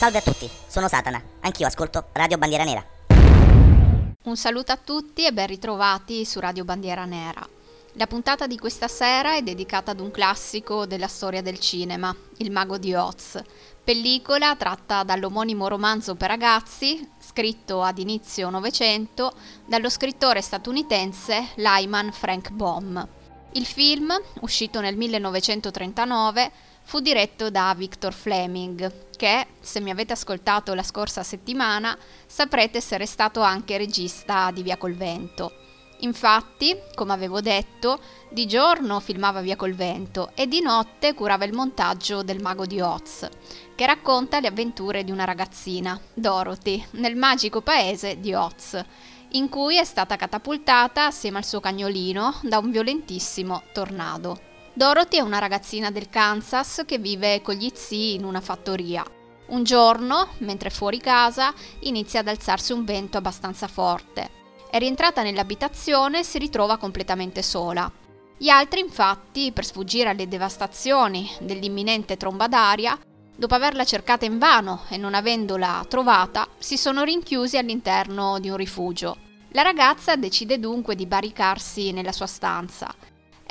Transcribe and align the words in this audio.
Salve 0.00 0.16
a 0.16 0.22
tutti, 0.22 0.48
sono 0.66 0.88
Satana, 0.88 1.22
anch'io 1.40 1.66
ascolto 1.66 2.06
Radio 2.12 2.38
Bandiera 2.38 2.64
Nera. 2.64 2.82
Un 4.22 4.34
saluto 4.34 4.72
a 4.72 4.78
tutti 4.82 5.26
e 5.26 5.32
ben 5.34 5.46
ritrovati 5.46 6.24
su 6.24 6.40
Radio 6.40 6.64
Bandiera 6.64 7.04
Nera. 7.04 7.46
La 7.92 8.06
puntata 8.06 8.46
di 8.46 8.56
questa 8.56 8.88
sera 8.88 9.36
è 9.36 9.42
dedicata 9.42 9.90
ad 9.90 10.00
un 10.00 10.10
classico 10.10 10.86
della 10.86 11.06
storia 11.06 11.42
del 11.42 11.58
cinema, 11.58 12.16
Il 12.38 12.50
Mago 12.50 12.78
di 12.78 12.94
Oz, 12.94 13.42
pellicola 13.84 14.56
tratta 14.56 15.02
dall'omonimo 15.02 15.68
romanzo 15.68 16.14
per 16.14 16.28
ragazzi, 16.28 17.06
scritto 17.18 17.82
ad 17.82 17.98
inizio 17.98 18.48
Novecento 18.48 19.34
dallo 19.66 19.90
scrittore 19.90 20.40
statunitense 20.40 21.48
Lyman 21.56 22.10
Frank 22.10 22.48
Baum. 22.52 23.06
Il 23.52 23.66
film, 23.66 24.18
uscito 24.40 24.80
nel 24.80 24.96
1939, 24.96 26.52
fu 26.90 26.98
diretto 26.98 27.50
da 27.50 27.72
Victor 27.76 28.12
Fleming, 28.12 29.10
che, 29.16 29.46
se 29.60 29.78
mi 29.78 29.92
avete 29.92 30.14
ascoltato 30.14 30.74
la 30.74 30.82
scorsa 30.82 31.22
settimana, 31.22 31.96
saprete 32.26 32.78
essere 32.78 33.06
stato 33.06 33.42
anche 33.42 33.78
regista 33.78 34.50
di 34.50 34.64
Via 34.64 34.76
col 34.76 34.94
Vento. 34.94 35.52
Infatti, 36.00 36.76
come 36.96 37.12
avevo 37.12 37.40
detto, 37.40 38.00
di 38.28 38.44
giorno 38.48 38.98
filmava 38.98 39.40
Via 39.40 39.54
col 39.54 39.74
Vento 39.74 40.32
e 40.34 40.48
di 40.48 40.60
notte 40.60 41.14
curava 41.14 41.44
il 41.44 41.54
montaggio 41.54 42.24
del 42.24 42.42
Mago 42.42 42.66
di 42.66 42.80
Oz, 42.80 43.28
che 43.76 43.86
racconta 43.86 44.40
le 44.40 44.48
avventure 44.48 45.04
di 45.04 45.12
una 45.12 45.22
ragazzina, 45.22 45.96
Dorothy, 46.12 46.84
nel 46.94 47.14
magico 47.14 47.60
paese 47.60 48.18
di 48.18 48.34
Oz, 48.34 48.84
in 49.34 49.48
cui 49.48 49.78
è 49.78 49.84
stata 49.84 50.16
catapultata 50.16 51.06
assieme 51.06 51.38
al 51.38 51.44
suo 51.44 51.60
cagnolino 51.60 52.40
da 52.42 52.58
un 52.58 52.72
violentissimo 52.72 53.62
tornado. 53.72 54.49
Dorothy 54.72 55.18
è 55.18 55.20
una 55.20 55.38
ragazzina 55.38 55.90
del 55.90 56.08
Kansas 56.08 56.82
che 56.86 56.98
vive 56.98 57.42
con 57.42 57.54
gli 57.54 57.70
zii 57.72 58.14
in 58.14 58.24
una 58.24 58.40
fattoria. 58.40 59.04
Un 59.48 59.64
giorno, 59.64 60.28
mentre 60.38 60.70
fuori 60.70 60.98
casa, 60.98 61.52
inizia 61.80 62.20
ad 62.20 62.28
alzarsi 62.28 62.72
un 62.72 62.84
vento 62.84 63.18
abbastanza 63.18 63.66
forte 63.66 64.38
è 64.70 64.78
rientrata 64.78 65.22
nell'abitazione 65.22 66.20
e 66.20 66.24
si 66.24 66.38
ritrova 66.38 66.76
completamente 66.76 67.42
sola. 67.42 67.90
Gli 68.38 68.48
altri, 68.48 68.80
infatti, 68.80 69.50
per 69.52 69.64
sfuggire 69.64 70.08
alle 70.08 70.28
devastazioni 70.28 71.28
dell'imminente 71.40 72.16
tromba 72.16 72.46
d'aria, 72.46 72.96
dopo 73.36 73.54
averla 73.54 73.84
cercata 73.84 74.24
invano 74.24 74.82
e 74.88 74.96
non 74.96 75.14
avendola 75.14 75.84
trovata, 75.88 76.46
si 76.58 76.78
sono 76.78 77.02
rinchiusi 77.02 77.58
all'interno 77.58 78.38
di 78.38 78.48
un 78.48 78.56
rifugio. 78.56 79.16
La 79.52 79.62
ragazza 79.62 80.14
decide 80.14 80.60
dunque 80.60 80.94
di 80.94 81.06
barricarsi 81.06 81.90
nella 81.90 82.12
sua 82.12 82.26
stanza 82.26 82.94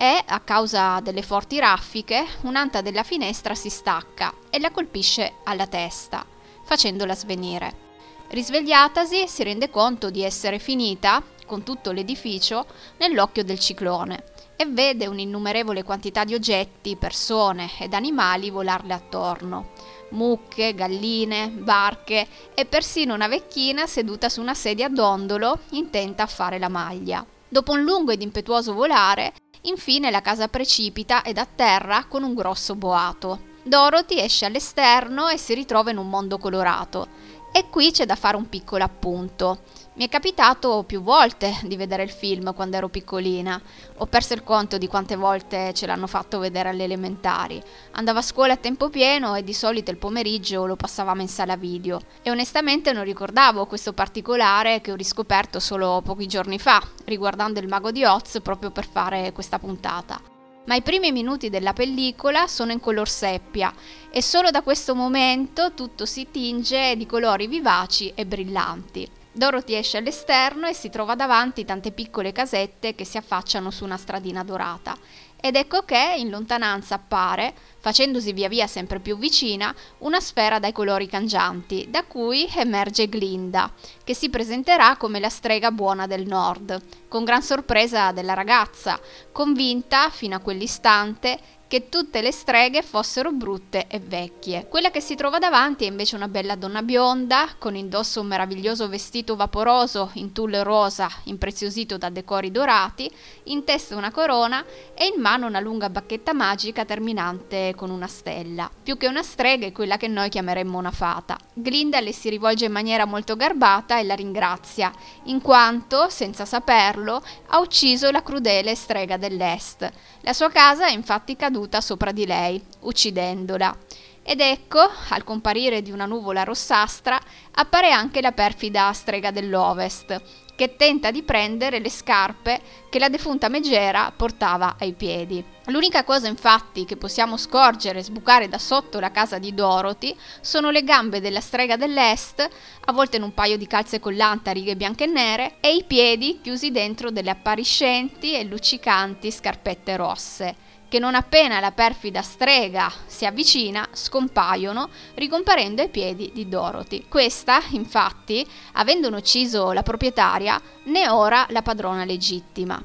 e, 0.02 0.24
a 0.26 0.40
causa 0.40 1.02
delle 1.02 1.22
forti 1.22 1.60
raffiche, 1.60 2.26
un'anta 2.44 2.80
della 2.80 3.04
finestra 3.04 3.54
si 3.54 3.70
stacca 3.70 4.34
e 4.50 4.58
la 4.58 4.72
colpisce 4.72 5.34
alla 5.44 5.68
testa, 5.68 6.26
facendola 6.64 7.14
svenire. 7.14 7.88
Risvegliatasi 8.30 9.28
si 9.28 9.44
rende 9.44 9.70
conto 9.70 10.10
di 10.10 10.24
essere 10.24 10.58
finita, 10.58 11.22
con 11.46 11.64
tutto 11.64 11.92
l'edificio, 11.92 12.66
nell'occhio 12.98 13.44
del 13.44 13.60
ciclone 13.60 14.24
e 14.56 14.66
vede 14.68 15.06
un'innumerevole 15.06 15.84
quantità 15.84 16.24
di 16.24 16.34
oggetti, 16.34 16.96
persone 16.96 17.70
ed 17.78 17.94
animali 17.94 18.52
volarle 18.52 18.94
attorno. 18.94 19.72
Mucche, 20.12 20.74
galline, 20.76 21.50
barche 21.50 22.26
e 22.54 22.66
persino 22.66 23.14
una 23.14 23.28
vecchina 23.28 23.86
seduta 23.86 24.30
su 24.30 24.40
una 24.40 24.54
sedia 24.54 24.86
a 24.86 24.90
dondolo 24.90 25.60
intenta 25.72 26.24
a 26.24 26.28
fare 26.28 26.58
la 26.58 26.70
maglia. 26.70 27.26
Dopo 27.50 27.74
un 27.74 27.84
lungo 27.84 28.12
ed 28.12 28.22
impetuoso 28.22 28.74
volare, 28.74 29.34
infine 29.62 30.12
la 30.12 30.22
casa 30.22 30.48
precipita 30.48 31.24
ed 31.24 31.38
atterra 31.38 32.06
con 32.06 32.24
un 32.24 32.34
grosso 32.34 32.76
boato. 32.76 33.48
Dorothy 33.64 34.20
esce 34.20 34.46
all'esterno 34.46 35.28
e 35.28 35.38
si 35.38 35.54
ritrova 35.54 35.92
in 35.92 35.98
un 35.98 36.10
mondo 36.10 36.38
colorato 36.38 37.08
e 37.52 37.70
qui 37.70 37.92
c'è 37.92 38.06
da 38.06 38.16
fare 38.16 38.38
un 38.38 38.48
piccolo 38.48 38.84
appunto. 38.84 39.60
Mi 40.00 40.06
è 40.06 40.10
capitato 40.10 40.86
più 40.88 41.02
volte 41.02 41.60
di 41.64 41.76
vedere 41.76 42.04
il 42.04 42.10
film 42.10 42.54
quando 42.54 42.78
ero 42.78 42.88
piccolina. 42.88 43.62
Ho 43.98 44.06
perso 44.06 44.34
il 44.34 44.46
conto 44.46 44.78
di 44.78 44.88
quante 44.88 45.18
volte 45.18 45.74
ce 45.74 45.86
l'hanno 45.88 46.08
fatto 46.08 46.40
vedere 46.40 46.70
alle 46.70 46.86
elementari. 46.86 47.62
Andavo 47.92 48.20
a 48.20 48.22
scuola 48.22 48.54
a 48.54 48.56
tempo 48.56 48.88
pieno 48.88 49.36
e 49.36 49.44
di 49.44 49.52
solito 49.54 49.92
il 49.92 49.98
pomeriggio 49.98 50.66
lo 50.66 50.78
passavamo 50.78 51.20
in 51.20 51.28
sala 51.28 51.58
video. 51.58 52.00
E 52.22 52.32
onestamente 52.32 52.94
non 52.94 53.04
ricordavo 53.04 53.66
questo 53.66 53.92
particolare 53.92 54.80
che 54.80 54.94
ho 54.94 54.96
riscoperto 54.96 55.60
solo 55.60 56.02
pochi 56.02 56.28
giorni 56.28 56.60
fa, 56.60 56.82
riguardando 57.04 57.60
il 57.60 57.68
mago 57.68 57.92
di 57.92 58.06
Oz 58.06 58.40
proprio 58.42 58.72
per 58.72 58.88
fare 58.88 59.34
questa 59.34 59.60
puntata 59.60 60.22
ma 60.66 60.76
i 60.76 60.84
primi 60.84 61.12
minuti 61.12 61.50
della 61.50 61.74
pellicola 61.74 62.46
sono 62.46 62.72
in 62.72 62.80
color 62.80 63.10
seppia 63.10 63.74
e 64.12 64.22
solo 64.22 64.52
da 64.52 64.62
questo 64.62 64.94
momento 64.94 65.74
tutto 65.74 66.06
si 66.06 66.28
tinge 66.30 66.96
di 66.96 67.08
colori 67.08 67.48
vivaci 67.48 68.12
e 68.14 68.24
brillanti. 68.28 69.10
Dorothy 69.40 69.76
esce 69.76 69.96
all'esterno 69.96 70.68
e 70.68 70.74
si 70.74 70.90
trova 70.90 71.16
davanti 71.16 71.64
tante 71.64 71.94
piccole 71.94 72.34
casette 72.34 72.94
che 72.94 73.06
si 73.06 73.16
affacciano 73.16 73.72
su 73.72 73.86
una 73.86 73.96
stradina 73.96 74.44
dorata. 74.44 74.98
Ed 75.40 75.56
ecco 75.56 75.84
che 75.84 76.16
in 76.18 76.30
lontananza 76.30 76.96
appare, 76.96 77.54
facendosi 77.80 78.34
via 78.34 78.50
via 78.50 78.68
sempre 78.68 79.00
più 79.00 79.18
vicina, 79.18 79.74
una 80.00 80.20
sfera 80.20 80.60
dai 80.60 80.74
colori 80.74 81.08
cangianti, 81.08 81.88
da 81.90 82.04
cui 82.04 82.50
emerge 82.54 83.08
Glinda, 83.08 83.72
che 84.04 84.14
si 84.14 84.30
presenterà 84.30 84.98
come 84.98 85.22
la 85.22 85.30
strega 85.30 85.72
buona 85.72 86.06
del 86.06 86.28
nord, 86.28 87.08
con 87.08 87.24
gran 87.24 87.42
sorpresa 87.42 88.12
della 88.12 88.34
ragazza, 88.34 89.00
convinta 89.32 90.10
fino 90.10 90.36
a 90.36 90.40
quell'istante 90.40 91.40
che 91.70 91.88
tutte 91.88 92.22
le 92.22 92.32
streghe 92.32 92.82
fossero 92.82 93.32
brutte 93.32 93.86
e 93.88 94.00
vecchie. 94.00 94.66
Quella 94.68 94.90
che 94.90 95.02
si 95.02 95.14
trova 95.14 95.38
davanti 95.38 95.84
è 95.84 95.88
invece 95.88 96.16
una 96.16 96.28
bella 96.28 96.56
donna 96.56 96.82
bionda, 96.82 97.48
con 97.60 97.76
indosso 97.76 98.22
un 98.22 98.26
meraviglioso 98.28 98.90
vestito 98.90 99.36
vaporoso 99.36 100.10
in 100.14 100.32
tulle 100.32 100.64
rosa 100.64 101.08
impreziosito 101.26 102.00
da 102.00 102.10
decori 102.10 102.50
dorati, 102.50 103.10
in 103.44 103.64
testa 103.66 103.96
una 103.96 104.10
corona 104.10 104.66
e 104.96 105.14
in 105.14 105.22
mano 105.22 105.46
una 105.46 105.60
lunga 105.60 105.92
bacchetta 105.92 106.34
magica 106.34 106.86
terminante 106.86 107.76
con 107.78 107.92
una 107.92 108.08
stella. 108.08 108.68
Più 108.82 108.98
che 108.98 109.06
una 109.06 109.22
strega 109.22 109.68
è 109.68 109.72
quella 109.72 109.98
che 109.98 110.08
noi 110.08 110.30
chiameremmo 110.30 110.76
una 110.76 110.90
fata. 110.90 111.38
Glinda 111.54 112.00
le 112.00 112.14
si 112.14 112.30
rivolge 112.30 112.66
in 112.66 112.72
maniera 112.72 113.06
molto 113.06 113.36
garbata 113.36 114.00
e 114.00 114.04
la 114.06 114.16
ringrazia, 114.16 114.92
in 115.26 115.40
quanto, 115.40 116.10
senza 116.10 116.46
saperlo, 116.46 117.24
ha 117.50 117.60
ucciso 117.60 118.10
la 118.10 118.24
crudele 118.24 118.74
strega 118.74 119.18
dell'Est. 119.18 119.88
La 120.22 120.34
sua 120.34 120.50
casa 120.50 120.88
è 120.88 120.92
infatti 120.92 121.36
caduta 121.36 121.58
caduta 121.60 121.82
sopra 121.82 122.14
di 122.14 122.26
lei, 122.26 122.62
uccidendola. 122.82 123.76
Ed 124.24 124.40
ecco, 124.40 124.80
al 125.10 125.24
comparire 125.24 125.82
di 125.82 125.92
una 125.92 126.06
nuvola 126.06 126.44
rossastra, 126.44 127.20
appare 127.52 127.92
anche 127.92 128.22
la 128.22 128.32
perfida 128.32 128.92
strega 128.94 129.32
dell'Ovest, 129.32 130.22
che 130.56 130.76
tenta 130.76 131.10
di 131.10 131.24
prendere 131.24 131.80
le 131.80 131.90
scarpe 131.90 132.62
che 132.90 133.00
la 133.00 133.10
defunta 133.10 133.50
Megera 133.50 134.14
portava 134.16 134.76
ai 134.80 134.94
piedi. 134.94 135.44
L'unica 135.66 136.04
cosa 136.04 136.28
infatti 136.28 136.86
che 136.86 136.96
possiamo 136.96 137.38
scorgere 137.38 138.04
sbucare 138.04 138.48
da 138.48 138.58
sotto 138.58 139.00
la 139.00 139.12
casa 139.12 139.38
di 139.38 139.54
Dorothy 139.54 140.16
sono 140.42 140.70
le 140.70 140.84
gambe 140.84 141.22
della 141.22 141.42
strega 141.42 141.76
dell'est, 141.76 142.48
avvolte 142.86 143.18
in 143.18 143.24
un 143.24 143.34
paio 143.34 143.58
di 143.58 143.68
calze 143.68 144.00
collante 144.00 144.50
a 144.50 144.54
righe 144.54 144.76
bianche 144.76 145.06
e 145.06 145.08
nere, 145.08 145.56
e 145.60 145.76
i 145.76 145.84
piedi 145.86 146.40
chiusi 146.42 146.72
dentro 146.72 147.10
delle 147.10 147.32
appariscenti 147.32 148.34
e 148.34 148.44
luccicanti 148.44 149.32
scarpette 149.32 149.96
rosse 149.98 150.68
che 150.90 151.00
non 151.00 151.16
appena 151.16 151.62
la 151.62 151.72
perfida 151.72 152.22
strega 152.22 152.92
si 153.06 153.26
avvicina, 153.26 153.88
scompaiono, 153.92 154.90
ricomparendo 155.14 155.82
ai 155.82 155.90
piedi 155.90 156.32
di 156.34 156.50
Dorothy. 156.50 157.06
Questa, 157.08 157.62
infatti, 157.70 158.46
avendone 158.74 159.16
ucciso 159.16 159.72
la 159.72 159.84
proprietaria, 159.84 160.60
ne 160.86 161.04
è 161.04 161.10
ora 161.10 161.46
la 161.52 161.62
padrona 161.62 162.04
legittima. 162.04 162.84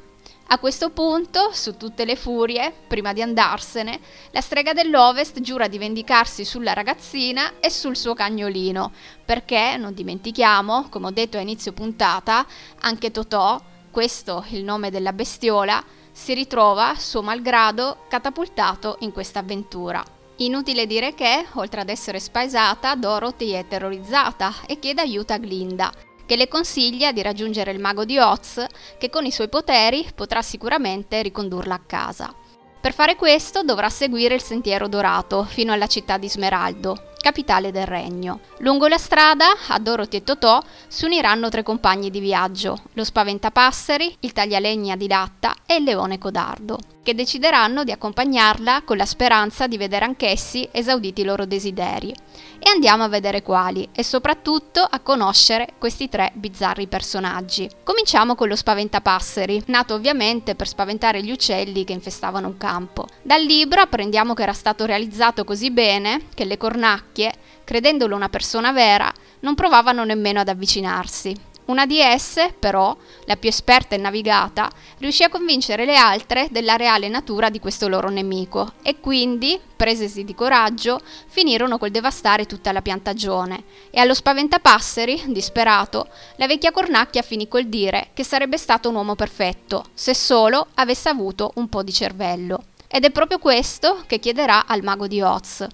A 0.49 0.59
questo 0.59 0.91
punto, 0.91 1.51
su 1.53 1.79
tutte 1.79 2.05
le 2.05 2.17
furie, 2.17 2.73
prima 2.87 3.15
di 3.15 3.23
andarsene, 3.23 3.99
la 4.31 4.43
strega 4.43 4.75
dell'Ovest 4.75 5.41
giura 5.41 5.69
di 5.69 5.79
vendicarsi 5.79 6.45
sulla 6.45 6.75
ragazzina 6.75 7.55
e 7.61 7.71
sul 7.71 7.97
suo 7.97 8.13
cagnolino, 8.13 8.93
perché, 9.25 9.77
non 9.79 9.95
dimentichiamo, 9.95 10.89
come 10.91 11.07
ho 11.07 11.11
detto 11.11 11.39
a 11.39 11.41
inizio 11.41 11.73
puntata, 11.73 12.47
anche 12.81 13.11
Totò, 13.11 13.59
questo 13.91 14.45
il 14.51 14.65
nome 14.65 14.91
della 14.91 15.15
bestiola, 15.15 15.83
si 16.15 16.33
ritrova, 16.33 16.95
suo 16.97 17.23
malgrado, 17.23 18.05
catapultato 18.09 18.99
in 19.01 19.11
questa 19.11 19.41
avventura. 19.41 20.03
Inutile 20.37 20.87
dire 20.87 21.13
che, 21.13 21.45
oltre 21.55 21.81
ad 21.81 21.89
essere 21.89 22.21
spaesata, 22.21 22.95
Dorothy 22.95 23.51
è 23.51 23.67
terrorizzata 23.67 24.53
e 24.67 24.79
chiede 24.79 25.01
aiuto 25.01 25.33
a 25.33 25.39
Glinda, 25.39 25.93
che 26.25 26.37
le 26.37 26.47
consiglia 26.47 27.11
di 27.11 27.21
raggiungere 27.21 27.73
il 27.73 27.81
mago 27.81 28.05
di 28.05 28.17
Oz, 28.19 28.65
che 28.97 29.11
con 29.11 29.25
i 29.27 29.33
suoi 29.33 29.49
poteri 29.49 30.07
potrà 30.15 30.41
sicuramente 30.41 31.21
ricondurla 31.21 31.75
a 31.75 31.83
casa. 31.85 32.33
Per 32.81 32.93
fare 32.93 33.17
questo 33.17 33.65
dovrà 33.65 33.89
seguire 33.89 34.37
il 34.37 34.43
sentiero 34.43 34.87
dorato 34.87 35.43
fino 35.43 35.73
alla 35.73 35.89
città 35.89 36.17
di 36.17 36.29
Smeraldo, 36.29 37.11
capitale 37.25 37.73
del 37.73 37.87
regno. 37.87 38.41
Lungo 38.59 38.87
la 38.87 38.99
strada, 38.99 39.47
a 39.69 39.79
Dorothy 39.79 40.19
e 40.19 40.25
Totò 40.25 40.63
si 40.87 41.07
uniranno 41.07 41.49
tre 41.49 41.63
compagni 41.63 42.11
di 42.11 42.21
viaggio, 42.21 42.83
lo 42.93 43.03
spaventapasseri, 43.03 44.19
il 44.21 44.33
taglialegna 44.33 44.95
di 44.95 45.09
latta 45.09 45.55
e 45.65 45.77
il 45.77 45.85
leone 45.85 46.19
codardo. 46.19 46.94
Che 47.05 47.15
decideranno 47.15 47.85
di 47.85 47.93
accompagnarla 47.93 48.83
con 48.83 48.97
la 48.97 49.05
speranza 49.05 49.69
di 49.69 49.77
vedere 49.77 50.07
anch'essi 50.07 50.67
esauditi 50.73 51.21
i 51.21 51.25
loro 51.25 51.45
desideri. 51.45 52.13
E 52.59 52.71
andiamo 52.71 53.05
a 53.05 53.09
vedere 53.09 53.43
quali 53.43 53.87
e 53.93 54.03
soprattutto 54.03 54.81
a 54.81 55.01
conoscere 55.01 55.75
questi 55.79 56.09
tre 56.09 56.33
bizzarri 56.35 56.87
personaggi. 56.87 57.69
Cominciamo 57.85 58.35
con 58.35 58.49
lo 58.49 58.57
spaventapasseri, 58.57 59.65
nato 59.67 59.95
ovviamente 59.95 60.55
per 60.55 60.67
spaventare 60.67 61.23
gli 61.23 61.31
uccelli 61.31 61.85
che 61.85 61.93
infestavano 61.93 62.49
un 62.49 62.57
campo. 62.57 63.07
Dal 63.23 63.43
libro 63.43 63.83
apprendiamo 63.83 64.33
che 64.33 64.43
era 64.43 64.55
stato 64.55 64.87
realizzato 64.87 65.45
così 65.45 65.71
bene 65.71 66.23
che 66.35 66.47
le 66.47 66.57
cornacchie, 66.57 67.33
credendolo 67.65 68.17
una 68.17 68.31
persona 68.31 68.73
vera, 68.73 69.13
non 69.41 69.55
provavano 69.55 70.05
nemmeno 70.05 70.41
ad 70.41 70.49
avvicinarsi. 70.49 71.53
Una 71.67 71.87
di 71.87 71.99
esse, 71.99 72.55
però, 72.59 72.95
la 73.25 73.37
più 73.37 73.49
esperta 73.49 73.95
e 73.95 73.99
navigata, 73.99 74.71
riuscì 74.99 75.23
a 75.23 75.31
convincere 75.31 75.87
le 75.87 75.97
altre 75.97 76.49
della 76.51 76.77
reale 76.77 77.09
natura 77.09 77.49
di 77.49 77.59
questo 77.59 77.89
loro 77.89 78.11
nemico 78.11 78.75
e 78.83 79.01
quindi, 79.01 79.59
presesi 79.75 80.25
di 80.25 80.35
coraggio, 80.35 81.01
finirono 81.27 81.79
col 81.79 81.91
devastare 81.91 82.45
tutta 82.45 82.71
la 82.71 82.83
piantagione 82.83 83.65
e 83.91 83.99
allo 83.99 84.13
spaventapasseri, 84.13 85.25
disperato, 85.29 86.09
la 86.37 86.47
vecchia 86.47 86.71
cornacchia 86.71 87.23
finì 87.23 87.49
col 87.49 87.65
dire 87.65 88.11
che 88.13 88.25
sarebbe 88.25 88.59
stato 88.59 88.91
un 88.91 88.97
uomo 88.97 89.15
perfetto 89.15 89.87
se 89.95 90.15
solo 90.15 90.67
avesse 90.75 91.09
avuto 91.09 91.53
un 91.55 91.71
po' 91.71 91.83
di 91.83 91.93
cervello. 91.93 92.65
Ed 92.89 93.05
è 93.05 93.11
proprio 93.11 93.39
questo 93.39 94.05
che 94.07 94.19
chiederà 94.19 94.67
al 94.67 94.83
mago 94.83 95.07
di 95.07 95.23
Oz. 95.23 95.67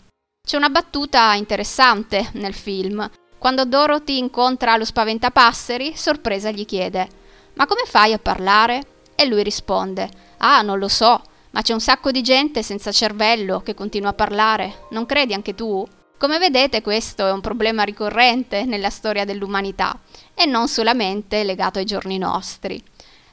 C'è 0.47 0.57
una 0.57 0.71
battuta 0.71 1.35
interessante 1.35 2.31
nel 2.35 2.55
film 2.55 3.09
quando 3.41 3.65
Dorothy 3.65 4.19
incontra 4.19 4.77
lo 4.77 4.85
spaventapasseri, 4.85 5.97
sorpresa 5.97 6.51
gli 6.51 6.67
chiede: 6.67 7.09
Ma 7.55 7.65
come 7.65 7.85
fai 7.87 8.13
a 8.13 8.19
parlare? 8.19 8.83
E 9.15 9.25
lui 9.25 9.43
risponde: 9.43 10.11
Ah, 10.37 10.61
non 10.61 10.79
lo 10.79 10.89
so, 10.89 11.23
ma 11.53 11.63
c'è 11.63 11.73
un 11.73 11.81
sacco 11.81 12.11
di 12.11 12.21
gente 12.21 12.63
senza 12.63 12.93
cervello 12.93 13.61
che 13.61 13.73
continua 13.73 14.11
a 14.11 14.13
parlare. 14.13 14.87
Non 14.91 15.07
credi 15.07 15.33
anche 15.33 15.55
tu? 15.55 15.89
Come 16.19 16.39
vedete 16.39 16.83
questo 16.83 17.27
è 17.27 17.33
un 17.33 17.41
problema 17.41 17.83
ricorrente 17.83 18.67
nella 18.67 18.91
storia 18.91 19.25
dell'umanità 19.25 19.99
e 20.35 20.45
non 20.45 20.69
solamente 20.69 21.43
legato 21.43 21.79
ai 21.79 21.87
giorni 21.87 22.19
nostri. 22.19 22.85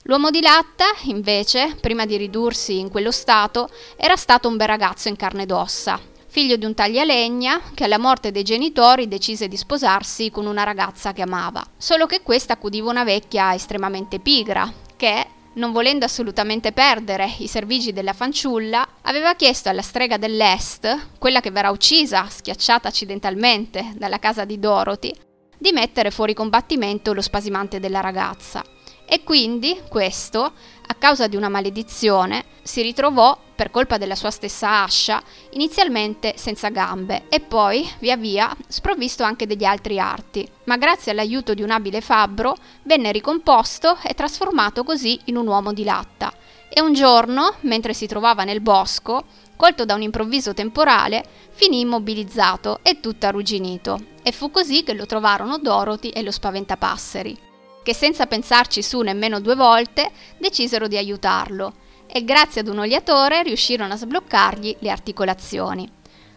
L'uomo 0.04 0.30
di 0.30 0.40
latta, 0.40 0.86
invece, 1.02 1.76
prima 1.82 2.06
di 2.06 2.16
ridursi 2.16 2.80
in 2.80 2.90
quello 2.90 3.12
stato, 3.12 3.70
era 3.98 4.16
stato 4.16 4.48
un 4.48 4.56
bel 4.56 4.68
ragazzo 4.68 5.10
in 5.10 5.18
carne 5.18 5.44
ed 5.44 5.52
ossa, 5.52 6.00
figlio 6.38 6.56
di 6.56 6.66
un 6.66 6.76
taglialegna 6.76 7.72
che 7.74 7.86
alla 7.86 7.98
morte 7.98 8.32
dei 8.32 8.44
genitori 8.44 9.08
decise 9.08 9.48
di 9.48 9.58
sposarsi 9.58 10.30
con 10.30 10.46
una 10.46 10.62
ragazza 10.62 11.12
che 11.12 11.24
amava. 11.24 11.66
Solo 11.78 12.06
che 12.06 12.22
questa 12.22 12.54
accudiva 12.54 12.92
una 12.92 13.04
vecchia 13.04 13.56
estremamente 13.56 14.20
pigra, 14.20 14.72
che, 14.96 15.26
non 15.54 15.72
volendo 15.72 16.06
assolutamente 16.06 16.74
perdere 16.74 17.28
i 17.40 17.48
servigi 17.48 17.92
della 17.92 18.14
fanciulla, 18.14 18.88
aveva 19.02 19.34
chiesto 19.34 19.70
alla 19.70 19.82
strega 19.82 20.18
dell'Est, 20.18 21.08
quella 21.18 21.40
che 21.40 21.50
verrà 21.50 21.72
uccisa, 21.72 22.28
schiacciata 22.30 22.90
accidentalmente 22.90 23.94
dalla 23.96 24.20
casa 24.20 24.46
di 24.46 24.60
Dorothy, 24.60 25.12
di 25.58 25.72
mettere 25.72 26.12
fuori 26.12 26.36
combattimento 26.36 27.14
lo 27.14 27.22
spasimante 27.22 27.80
della 27.80 28.02
ragazza. 28.02 28.64
E 29.10 29.24
quindi 29.24 29.80
questo, 29.90 30.52
a 30.88 30.96
causa 30.96 31.28
di 31.28 31.36
una 31.36 31.50
maledizione, 31.50 32.46
si 32.64 32.82
ritrovò, 32.82 33.38
per 33.56 33.72
colpa 33.72 33.98
della 33.98 34.16
sua 34.16 34.30
stessa 34.30 34.84
ascia, 34.84 35.22
inizialmente 35.52 36.34
senza 36.38 36.70
gambe 36.70 37.24
e 37.28 37.40
poi, 37.40 37.90
via 38.00 38.16
via, 38.16 38.56
sprovvisto 38.68 39.24
anche 39.24 39.48
degli 39.48 39.64
altri 39.64 40.00
arti, 40.00 40.48
ma 40.66 40.78
grazie 40.78 41.12
all'aiuto 41.12 41.54
di 41.54 41.64
un 41.64 41.72
abile 41.72 42.02
fabbro 42.02 42.56
venne 42.84 43.12
ricomposto 43.12 43.98
e 44.04 44.14
trasformato 44.14 44.84
così 44.84 45.20
in 45.26 45.38
un 45.38 45.48
uomo 45.48 45.74
di 45.74 45.84
latta. 45.84 46.32
E 46.70 46.82
un 46.82 46.94
giorno, 46.94 47.56
mentre 47.62 47.94
si 47.94 48.06
trovava 48.06 48.44
nel 48.44 48.62
bosco, 48.62 49.26
colto 49.56 49.86
da 49.86 49.96
un 49.96 50.04
improvviso 50.04 50.54
temporale, 50.54 51.26
finì 51.50 51.80
immobilizzato 51.80 52.80
e 52.84 53.00
tutto 53.00 53.26
arrugginito. 53.26 54.00
E 54.22 54.32
fu 54.32 54.52
così 54.52 54.84
che 54.84 54.94
lo 54.94 55.06
trovarono 55.06 55.58
Dorothy 55.58 56.10
e 56.10 56.22
lo 56.22 56.32
spaventapasseri 56.32 57.46
che 57.88 57.94
senza 57.94 58.26
pensarci 58.26 58.84
su 58.84 59.00
nemmeno 59.00 59.40
due 59.40 59.56
volte 59.56 60.12
decisero 60.38 60.90
di 60.90 60.98
aiutarlo 60.98 61.72
e 62.06 62.26
grazie 62.26 62.60
ad 62.60 62.68
un 62.68 62.80
oliatore 62.80 63.44
riuscirono 63.44 63.94
a 63.94 63.96
sbloccargli 63.96 64.76
le 64.80 64.90
articolazioni. 64.90 65.90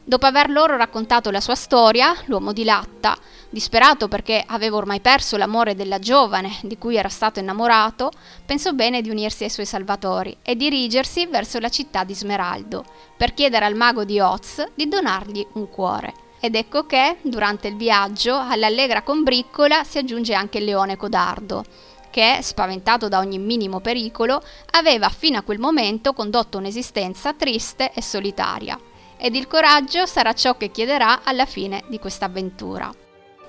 Dopo 0.04 0.26
aver 0.26 0.48
loro 0.48 0.76
raccontato 0.76 1.32
la 1.32 1.40
sua 1.40 1.56
storia, 1.56 2.14
l'uomo 2.26 2.52
di 2.52 2.62
latta, 2.62 3.18
disperato 3.48 4.06
perché 4.06 4.44
aveva 4.46 4.76
ormai 4.76 5.00
perso 5.00 5.36
l'amore 5.36 5.74
della 5.74 5.98
giovane 5.98 6.56
di 6.62 6.78
cui 6.78 6.94
era 6.94 7.08
stato 7.08 7.40
innamorato, 7.40 8.12
pensò 8.46 8.70
bene 8.70 9.02
di 9.02 9.10
unirsi 9.10 9.42
ai 9.42 9.50
suoi 9.50 9.66
salvatori 9.66 10.36
e 10.42 10.54
dirigersi 10.54 11.26
verso 11.26 11.58
la 11.58 11.68
città 11.68 12.04
di 12.04 12.14
Smeraldo 12.14 12.84
per 13.16 13.34
chiedere 13.34 13.64
al 13.64 13.74
mago 13.74 14.04
di 14.04 14.20
Oz 14.20 14.64
di 14.76 14.86
donargli 14.86 15.44
un 15.54 15.68
cuore. 15.68 16.19
Ed 16.40 16.54
ecco 16.54 16.86
che, 16.86 17.18
durante 17.20 17.68
il 17.68 17.76
viaggio, 17.76 18.34
all'allegra 18.34 19.02
combriccola 19.02 19.84
si 19.84 19.98
aggiunge 19.98 20.32
anche 20.32 20.56
il 20.56 20.64
leone 20.64 20.96
codardo, 20.96 21.64
che, 22.10 22.38
spaventato 22.40 23.08
da 23.08 23.18
ogni 23.18 23.38
minimo 23.38 23.80
pericolo, 23.80 24.42
aveva 24.70 25.10
fino 25.10 25.36
a 25.36 25.42
quel 25.42 25.58
momento 25.58 26.14
condotto 26.14 26.56
un'esistenza 26.56 27.34
triste 27.34 27.92
e 27.92 28.00
solitaria. 28.00 28.78
Ed 29.18 29.34
il 29.34 29.46
coraggio 29.46 30.06
sarà 30.06 30.32
ciò 30.32 30.56
che 30.56 30.70
chiederà 30.70 31.20
alla 31.24 31.44
fine 31.44 31.84
di 31.88 31.98
questa 31.98 32.24
avventura. 32.24 32.90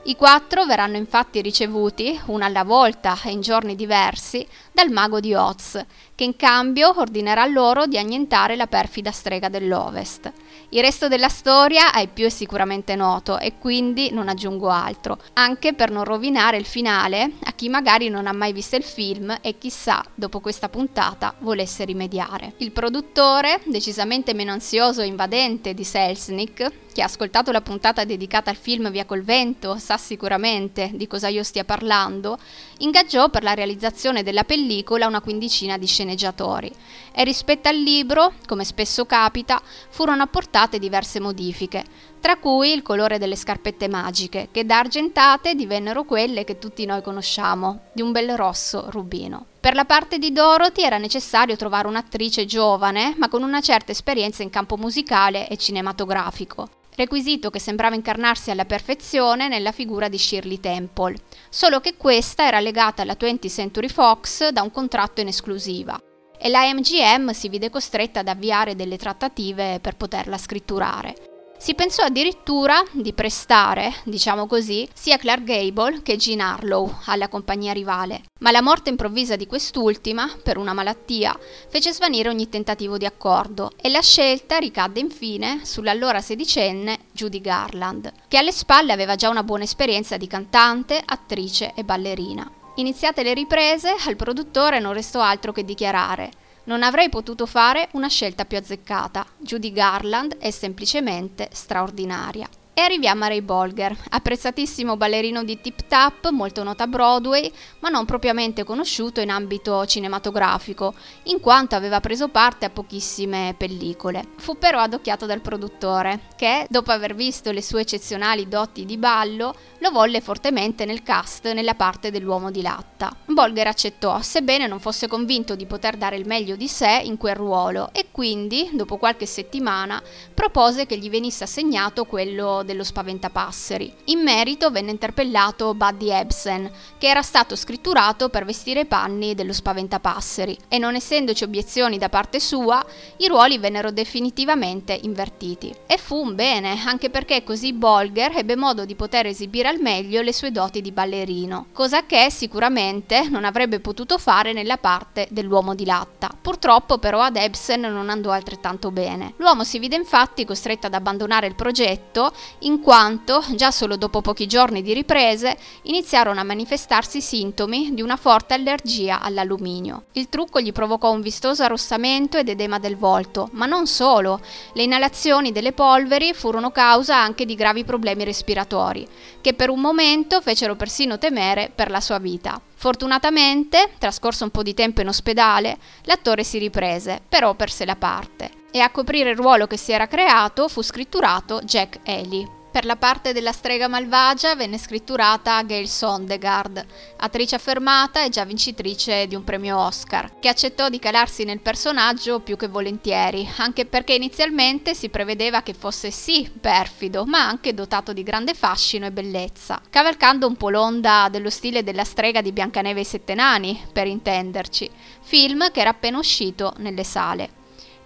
I 0.03 0.15
quattro 0.15 0.65
verranno 0.65 0.97
infatti 0.97 1.41
ricevuti, 1.41 2.19
una 2.25 2.47
alla 2.47 2.63
volta 2.63 3.17
e 3.23 3.31
in 3.31 3.39
giorni 3.39 3.75
diversi, 3.75 4.45
dal 4.71 4.89
mago 4.89 5.19
di 5.19 5.33
Oz, 5.33 5.79
che 6.13 6.23
in 6.23 6.35
cambio 6.35 6.91
ordinerà 6.99 7.45
loro 7.45 7.85
di 7.85 7.97
annientare 7.97 8.55
la 8.55 8.67
perfida 8.67 9.11
strega 9.11 9.47
dell'Ovest. 9.47 10.31
Il 10.73 10.79
resto 10.81 11.09
della 11.09 11.27
storia 11.27 11.91
ai 11.91 12.07
più 12.07 12.25
è 12.25 12.29
sicuramente 12.29 12.95
noto 12.95 13.37
e 13.37 13.57
quindi 13.59 14.09
non 14.11 14.29
aggiungo 14.29 14.69
altro, 14.69 15.19
anche 15.33 15.73
per 15.73 15.91
non 15.91 16.05
rovinare 16.05 16.55
il 16.55 16.65
finale 16.65 17.31
a 17.43 17.51
chi 17.51 17.67
magari 17.67 18.07
non 18.07 18.25
ha 18.25 18.31
mai 18.31 18.53
visto 18.53 18.77
il 18.77 18.83
film 18.85 19.37
e 19.41 19.57
chissà, 19.57 20.01
dopo 20.15 20.39
questa 20.39 20.69
puntata, 20.69 21.35
volesse 21.39 21.83
rimediare. 21.83 22.53
Il 22.59 22.71
produttore, 22.71 23.59
decisamente 23.65 24.33
meno 24.33 24.53
ansioso 24.53 25.01
e 25.01 25.07
invadente 25.07 25.73
di 25.73 25.83
Selznick, 25.83 26.71
chi 26.93 27.01
ha 27.01 27.05
ascoltato 27.05 27.51
la 27.51 27.61
puntata 27.61 28.03
dedicata 28.03 28.49
al 28.49 28.57
film 28.57 28.91
Via 28.91 29.05
col 29.05 29.23
vento 29.23 29.77
sa 29.77 29.97
sicuramente 29.97 30.91
di 30.93 31.07
cosa 31.07 31.29
io 31.29 31.43
stia 31.43 31.63
parlando, 31.63 32.37
ingaggiò 32.79 33.29
per 33.29 33.43
la 33.43 33.53
realizzazione 33.53 34.23
della 34.23 34.43
pellicola 34.43 35.07
una 35.07 35.21
quindicina 35.21 35.77
di 35.77 35.85
sceneggiatori 35.85 36.69
e 37.13 37.23
rispetto 37.23 37.69
al 37.69 37.77
libro, 37.77 38.33
come 38.45 38.65
spesso 38.65 39.05
capita, 39.05 39.61
furono 39.89 40.23
apportate 40.61 40.79
diverse 40.79 41.19
modifiche, 41.19 41.83
tra 42.19 42.37
cui 42.37 42.71
il 42.71 42.83
colore 42.83 43.17
delle 43.17 43.35
scarpette 43.35 43.87
magiche, 43.87 44.49
che 44.51 44.65
da 44.65 44.79
argentate 44.79 45.55
divennero 45.55 46.03
quelle 46.03 46.43
che 46.43 46.59
tutti 46.59 46.85
noi 46.85 47.01
conosciamo, 47.01 47.85
di 47.93 48.01
un 48.01 48.11
bel 48.11 48.35
rosso 48.35 48.85
rubino. 48.89 49.45
Per 49.59 49.73
la 49.73 49.85
parte 49.85 50.19
di 50.19 50.31
Dorothy 50.31 50.83
era 50.83 50.97
necessario 50.97 51.55
trovare 51.55 51.87
un'attrice 51.87 52.45
giovane, 52.45 53.15
ma 53.17 53.27
con 53.27 53.41
una 53.43 53.61
certa 53.61 53.91
esperienza 53.91 54.43
in 54.43 54.49
campo 54.49 54.77
musicale 54.77 55.47
e 55.47 55.57
cinematografico. 55.57 56.69
Requisito 56.93 57.49
che 57.49 57.59
sembrava 57.59 57.95
incarnarsi 57.95 58.51
alla 58.51 58.65
perfezione 58.65 59.47
nella 59.47 59.71
figura 59.71 60.09
di 60.09 60.17
Shirley 60.17 60.59
Temple, 60.59 61.15
solo 61.49 61.79
che 61.79 61.95
questa 61.95 62.45
era 62.45 62.59
legata 62.59 63.01
alla 63.01 63.15
20th 63.19 63.49
Century 63.49 63.87
Fox 63.87 64.49
da 64.49 64.61
un 64.61 64.71
contratto 64.71 65.21
in 65.21 65.27
esclusiva 65.27 65.99
e 66.41 66.49
la 66.49 66.73
MGM 66.73 67.31
si 67.31 67.49
vide 67.49 67.69
costretta 67.69 68.21
ad 68.21 68.27
avviare 68.27 68.75
delle 68.75 68.97
trattative 68.97 69.79
per 69.79 69.95
poterla 69.95 70.39
scritturare. 70.39 71.29
Si 71.61 71.75
pensò 71.75 72.01
addirittura 72.01 72.83
di 72.91 73.13
prestare, 73.13 73.93
diciamo 74.05 74.47
così, 74.47 74.89
sia 74.95 75.17
Clark 75.17 75.43
Gable 75.43 76.01
che 76.01 76.17
Jean 76.17 76.39
Harlow 76.39 76.91
alla 77.05 77.27
compagnia 77.27 77.71
rivale, 77.71 78.23
ma 78.39 78.49
la 78.49 78.63
morte 78.63 78.89
improvvisa 78.89 79.35
di 79.35 79.45
quest'ultima, 79.45 80.27
per 80.41 80.57
una 80.57 80.73
malattia, 80.73 81.37
fece 81.69 81.93
svanire 81.93 82.29
ogni 82.29 82.49
tentativo 82.49 82.97
di 82.97 83.05
accordo 83.05 83.73
e 83.79 83.89
la 83.89 84.01
scelta 84.01 84.57
ricadde 84.57 85.01
infine 85.01 85.59
sull'allora 85.63 86.19
sedicenne 86.19 86.97
Judy 87.11 87.41
Garland, 87.41 88.11
che 88.27 88.39
alle 88.39 88.51
spalle 88.51 88.91
aveva 88.91 89.13
già 89.13 89.29
una 89.29 89.43
buona 89.43 89.65
esperienza 89.65 90.17
di 90.17 90.25
cantante, 90.25 90.99
attrice 91.05 91.73
e 91.75 91.83
ballerina. 91.83 92.51
Iniziate 92.75 93.23
le 93.23 93.33
riprese, 93.33 93.95
al 94.05 94.15
produttore 94.15 94.79
non 94.79 94.93
restò 94.93 95.21
altro 95.21 95.51
che 95.51 95.65
dichiarare 95.65 96.31
non 96.63 96.83
avrei 96.83 97.09
potuto 97.09 97.45
fare 97.45 97.89
una 97.93 98.07
scelta 98.07 98.45
più 98.45 98.57
azzeccata. 98.57 99.25
Judy 99.39 99.71
Garland 99.71 100.37
è 100.37 100.51
semplicemente 100.51 101.49
straordinaria. 101.51 102.47
E 102.73 102.79
arriviamo 102.79 103.25
a 103.25 103.27
Ray 103.27 103.41
Bolger, 103.41 103.93
apprezzatissimo 104.11 104.95
ballerino 104.95 105.43
di 105.43 105.59
Tip 105.59 105.87
Tap, 105.89 106.29
molto 106.29 106.63
noto 106.63 106.83
a 106.83 106.87
Broadway, 106.87 107.51
ma 107.79 107.89
non 107.89 108.05
propriamente 108.05 108.63
conosciuto 108.63 109.19
in 109.19 109.29
ambito 109.29 109.85
cinematografico, 109.85 110.93
in 111.23 111.41
quanto 111.41 111.75
aveva 111.75 111.99
preso 111.99 112.29
parte 112.29 112.63
a 112.63 112.69
pochissime 112.69 113.55
pellicole. 113.57 114.23
Fu 114.37 114.57
però 114.57 114.79
adocchiato 114.79 115.25
dal 115.25 115.41
produttore, 115.41 116.21
che, 116.37 116.65
dopo 116.69 116.91
aver 116.91 117.13
visto 117.13 117.51
le 117.51 117.61
sue 117.61 117.81
eccezionali 117.81 118.47
doti 118.47 118.85
di 118.85 118.97
ballo, 118.97 119.53
lo 119.79 119.91
volle 119.91 120.21
fortemente 120.21 120.85
nel 120.85 121.03
cast 121.03 121.51
nella 121.51 121.75
parte 121.75 122.09
dell'uomo 122.09 122.51
di 122.51 122.61
latta. 122.61 123.13
Bolger 123.25 123.67
accettò, 123.67 124.21
sebbene 124.21 124.65
non 124.65 124.79
fosse 124.79 125.09
convinto 125.09 125.55
di 125.55 125.65
poter 125.65 125.97
dare 125.97 126.15
il 126.15 126.25
meglio 126.25 126.55
di 126.55 126.69
sé 126.69 127.01
in 127.03 127.17
quel 127.17 127.35
ruolo, 127.35 127.89
e 127.91 128.07
quindi, 128.11 128.69
dopo 128.71 128.95
qualche 128.95 129.25
settimana, 129.25 130.01
propose 130.33 130.85
che 130.85 130.97
gli 130.97 131.09
venisse 131.09 131.43
assegnato 131.43 132.05
quello 132.05 132.59
dello 132.71 132.83
Spaventapasseri. 132.83 133.93
In 134.05 134.19
merito 134.19 134.71
venne 134.71 134.91
interpellato 134.91 135.73
Buddy 135.73 136.09
Ebsen, 136.09 136.71
che 136.97 137.07
era 137.07 137.21
stato 137.21 137.55
scritturato 137.55 138.29
per 138.29 138.45
vestire 138.45 138.81
i 138.81 138.85
panni 138.85 139.35
dello 139.35 139.53
Spaventapasseri, 139.53 140.57
e 140.67 140.77
non 140.77 140.95
essendoci 140.95 141.43
obiezioni 141.43 141.97
da 141.97 142.09
parte 142.09 142.39
sua, 142.39 142.83
i 143.17 143.27
ruoli 143.27 143.57
vennero 143.57 143.91
definitivamente 143.91 144.97
invertiti. 145.01 145.73
E 145.85 145.97
fu 145.97 146.15
un 146.15 146.33
bene, 146.33 146.81
anche 146.85 147.09
perché 147.09 147.43
così 147.43 147.73
Bolger 147.73 148.37
ebbe 148.37 148.55
modo 148.55 148.85
di 148.85 148.95
poter 148.95 149.25
esibire 149.25 149.67
al 149.67 149.79
meglio 149.79 150.21
le 150.21 150.33
sue 150.33 150.51
doti 150.51 150.81
di 150.81 150.91
ballerino, 150.91 151.67
cosa 151.73 152.05
che 152.05 152.29
sicuramente 152.31 153.27
non 153.29 153.43
avrebbe 153.43 153.79
potuto 153.79 154.17
fare 154.17 154.53
nella 154.53 154.77
parte 154.77 155.27
dell'uomo 155.29 155.75
di 155.75 155.85
latta. 155.85 156.29
Purtroppo 156.41 156.97
però 156.97 157.21
ad 157.21 157.35
Ebsen 157.35 157.81
non 157.81 158.09
andò 158.09 158.31
altrettanto 158.31 158.91
bene. 158.91 159.33
L'uomo 159.37 159.63
si 159.63 159.79
vide 159.79 159.95
infatti 159.95 160.45
costretto 160.45 160.87
ad 160.87 160.93
abbandonare 160.93 161.47
il 161.47 161.55
progetto 161.55 162.31
in 162.59 162.81
quanto, 162.81 163.43
già 163.55 163.71
solo 163.71 163.95
dopo 163.95 164.21
pochi 164.21 164.47
giorni 164.47 164.81
di 164.81 164.93
riprese, 164.93 165.57
iniziarono 165.83 166.39
a 166.39 166.43
manifestarsi 166.43 167.21
sintomi 167.21 167.93
di 167.93 168.01
una 168.01 168.17
forte 168.17 168.53
allergia 168.53 169.21
all'alluminio. 169.21 170.03
Il 170.13 170.29
trucco 170.29 170.61
gli 170.61 170.71
provocò 170.71 171.11
un 171.11 171.21
vistoso 171.21 171.63
arrossamento 171.63 172.37
ed 172.37 172.49
edema 172.49 172.79
del 172.79 172.97
volto, 172.97 173.49
ma 173.53 173.65
non 173.65 173.87
solo, 173.87 174.39
le 174.73 174.83
inalazioni 174.83 175.51
delle 175.51 175.73
polveri 175.73 176.33
furono 176.33 176.71
causa 176.71 177.17
anche 177.17 177.45
di 177.45 177.55
gravi 177.55 177.83
problemi 177.83 178.23
respiratori, 178.23 179.07
che 179.41 179.53
per 179.53 179.69
un 179.69 179.79
momento 179.79 180.41
fecero 180.41 180.75
persino 180.75 181.17
temere 181.17 181.71
per 181.73 181.89
la 181.89 181.99
sua 181.99 182.19
vita. 182.19 182.61
Fortunatamente, 182.73 183.91
trascorso 183.97 184.43
un 184.43 184.49
po' 184.49 184.63
di 184.63 184.73
tempo 184.73 185.01
in 185.01 185.07
ospedale, 185.07 185.77
l'attore 186.03 186.43
si 186.43 186.57
riprese, 186.57 187.21
però 187.27 187.53
perse 187.53 187.85
la 187.85 187.95
parte, 187.95 188.60
e 188.71 188.79
a 188.79 188.89
coprire 188.89 189.31
il 189.31 189.37
ruolo 189.37 189.67
che 189.67 189.77
si 189.77 189.91
era 189.91 190.07
creato 190.07 190.67
fu 190.67 190.81
scritturato 190.81 191.61
Jack 191.63 191.99
Ely. 192.03 192.59
Per 192.71 192.85
la 192.85 192.95
parte 192.95 193.33
della 193.33 193.51
strega 193.51 193.89
malvagia 193.89 194.55
venne 194.55 194.77
scritturata 194.77 195.61
Gail 195.63 195.89
Sondegard, 195.89 196.85
attrice 197.17 197.55
affermata 197.55 198.23
e 198.23 198.29
già 198.29 198.45
vincitrice 198.45 199.27
di 199.27 199.35
un 199.35 199.43
premio 199.43 199.77
Oscar, 199.77 200.39
che 200.39 200.47
accettò 200.47 200.87
di 200.87 200.97
calarsi 200.97 201.43
nel 201.43 201.59
personaggio 201.59 202.39
più 202.39 202.55
che 202.55 202.69
volentieri, 202.69 203.45
anche 203.57 203.85
perché 203.85 204.13
inizialmente 204.13 204.93
si 204.93 205.09
prevedeva 205.09 205.63
che 205.63 205.73
fosse 205.73 206.11
sì 206.11 206.49
perfido, 206.61 207.25
ma 207.25 207.45
anche 207.45 207.73
dotato 207.73 208.13
di 208.13 208.23
grande 208.23 208.53
fascino 208.53 209.05
e 209.05 209.11
bellezza, 209.11 209.81
cavalcando 209.89 210.47
un 210.47 210.55
po' 210.55 210.69
l'onda 210.69 211.27
dello 211.29 211.49
stile 211.49 211.83
della 211.83 212.05
strega 212.05 212.39
di 212.39 212.53
Biancaneve 212.53 212.99
e 212.99 213.03
i 213.03 213.05
Sette 213.05 213.33
Nani, 213.33 213.85
per 213.91 214.07
intenderci, 214.07 214.89
film 215.19 215.71
che 215.71 215.81
era 215.81 215.89
appena 215.89 216.19
uscito 216.19 216.73
nelle 216.77 217.03
sale. 217.03 217.59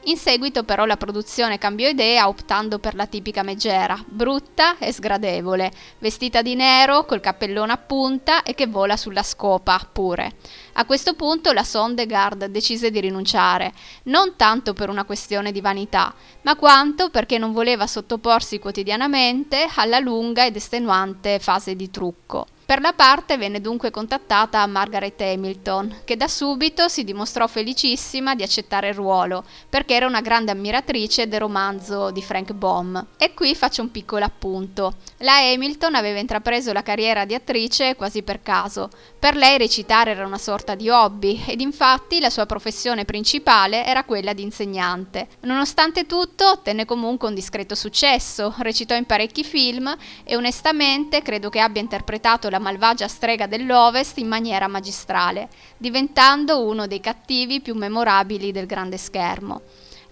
In 0.07 0.17
seguito 0.17 0.63
però 0.63 0.85
la 0.85 0.97
produzione 0.97 1.57
cambiò 1.57 1.87
idea 1.87 2.27
optando 2.27 2.77
per 2.77 2.93
la 2.93 3.07
tipica 3.07 3.41
megera, 3.41 3.99
brutta 4.05 4.77
e 4.77 4.91
sgradevole, 4.91 5.71
vestita 5.97 6.43
di 6.43 6.53
nero, 6.53 7.05
col 7.05 7.19
cappellone 7.19 7.71
a 7.71 7.77
punta 7.77 8.43
e 8.43 8.53
che 8.53 8.67
vola 8.67 8.97
sulla 8.97 9.23
scopa, 9.23 9.79
pure. 9.91 10.33
A 10.73 10.85
questo 10.85 11.15
punto 11.15 11.51
la 11.53 11.63
Sondegard 11.63 12.45
decise 12.45 12.91
di 12.91 12.99
rinunciare, 12.99 13.73
non 14.03 14.35
tanto 14.35 14.73
per 14.73 14.89
una 14.89 15.05
questione 15.05 15.51
di 15.51 15.59
vanità, 15.59 16.13
ma 16.43 16.55
quanto 16.55 17.09
perché 17.09 17.39
non 17.39 17.51
voleva 17.51 17.87
sottoporsi 17.87 18.59
quotidianamente 18.59 19.67
alla 19.73 19.97
lunga 19.97 20.45
ed 20.45 20.55
estenuante 20.55 21.39
fase 21.39 21.75
di 21.75 21.89
trucco. 21.89 22.45
Per 22.65 22.81
la 22.81 22.93
parte 22.93 23.37
venne 23.37 23.61
dunque 23.61 23.91
contattata 23.91 24.65
Margaret 24.65 25.21
Hamilton, 25.21 25.97
che 26.03 26.17
da 26.17 26.27
subito 26.27 26.87
si 26.87 27.03
dimostrò 27.03 27.45
felicissima 27.45 28.33
di 28.33 28.41
accettare 28.41 28.87
il 28.87 28.95
ruolo, 28.95 29.43
perché 29.69 29.93
era 29.93 30.07
una 30.07 30.21
grande 30.21 30.49
ammiratrice 30.49 31.27
del 31.27 31.41
romanzo 31.41 32.09
di 32.09 32.23
Frank 32.23 32.53
Baum. 32.53 33.05
E 33.17 33.35
qui 33.35 33.53
faccio 33.53 33.83
un 33.83 33.91
piccolo 33.91 34.25
appunto. 34.25 34.95
La 35.17 35.37
Hamilton 35.37 35.93
aveva 35.93 36.17
intrapreso 36.17 36.73
la 36.73 36.81
carriera 36.81 37.23
di 37.25 37.35
attrice 37.35 37.95
quasi 37.95 38.23
per 38.23 38.41
caso. 38.41 38.89
Per 39.19 39.35
lei 39.35 39.59
recitare 39.59 40.11
era 40.11 40.25
una 40.25 40.39
sorta 40.39 40.73
di 40.73 40.89
hobby 40.89 41.43
ed 41.45 41.61
infatti 41.61 42.19
la 42.19 42.31
sua 42.31 42.47
professione 42.47 43.05
principale 43.05 43.85
era 43.85 44.05
quella 44.05 44.33
di 44.33 44.41
insegnante. 44.41 45.27
Nonostante 45.41 46.07
tutto 46.07 46.49
ottenne 46.49 46.85
comunque 46.85 47.27
un 47.27 47.35
discreto 47.35 47.75
successo, 47.75 48.55
recitò 48.57 48.95
in 48.95 49.05
parecchi 49.05 49.43
film 49.43 49.95
e 50.23 50.35
onestamente 50.35 51.21
credo 51.21 51.49
che 51.49 51.59
abbia 51.59 51.81
interpretato 51.81 52.49
la 52.49 52.54
malvagia 52.59 53.07
strega 53.07 53.47
dell'Ovest 53.47 54.17
in 54.17 54.27
maniera 54.27 54.67
magistrale, 54.67 55.49
diventando 55.77 56.63
uno 56.63 56.87
dei 56.87 56.99
cattivi 56.99 57.61
più 57.61 57.75
memorabili 57.75 58.51
del 58.51 58.65
grande 58.65 58.97
schermo. 58.97 59.61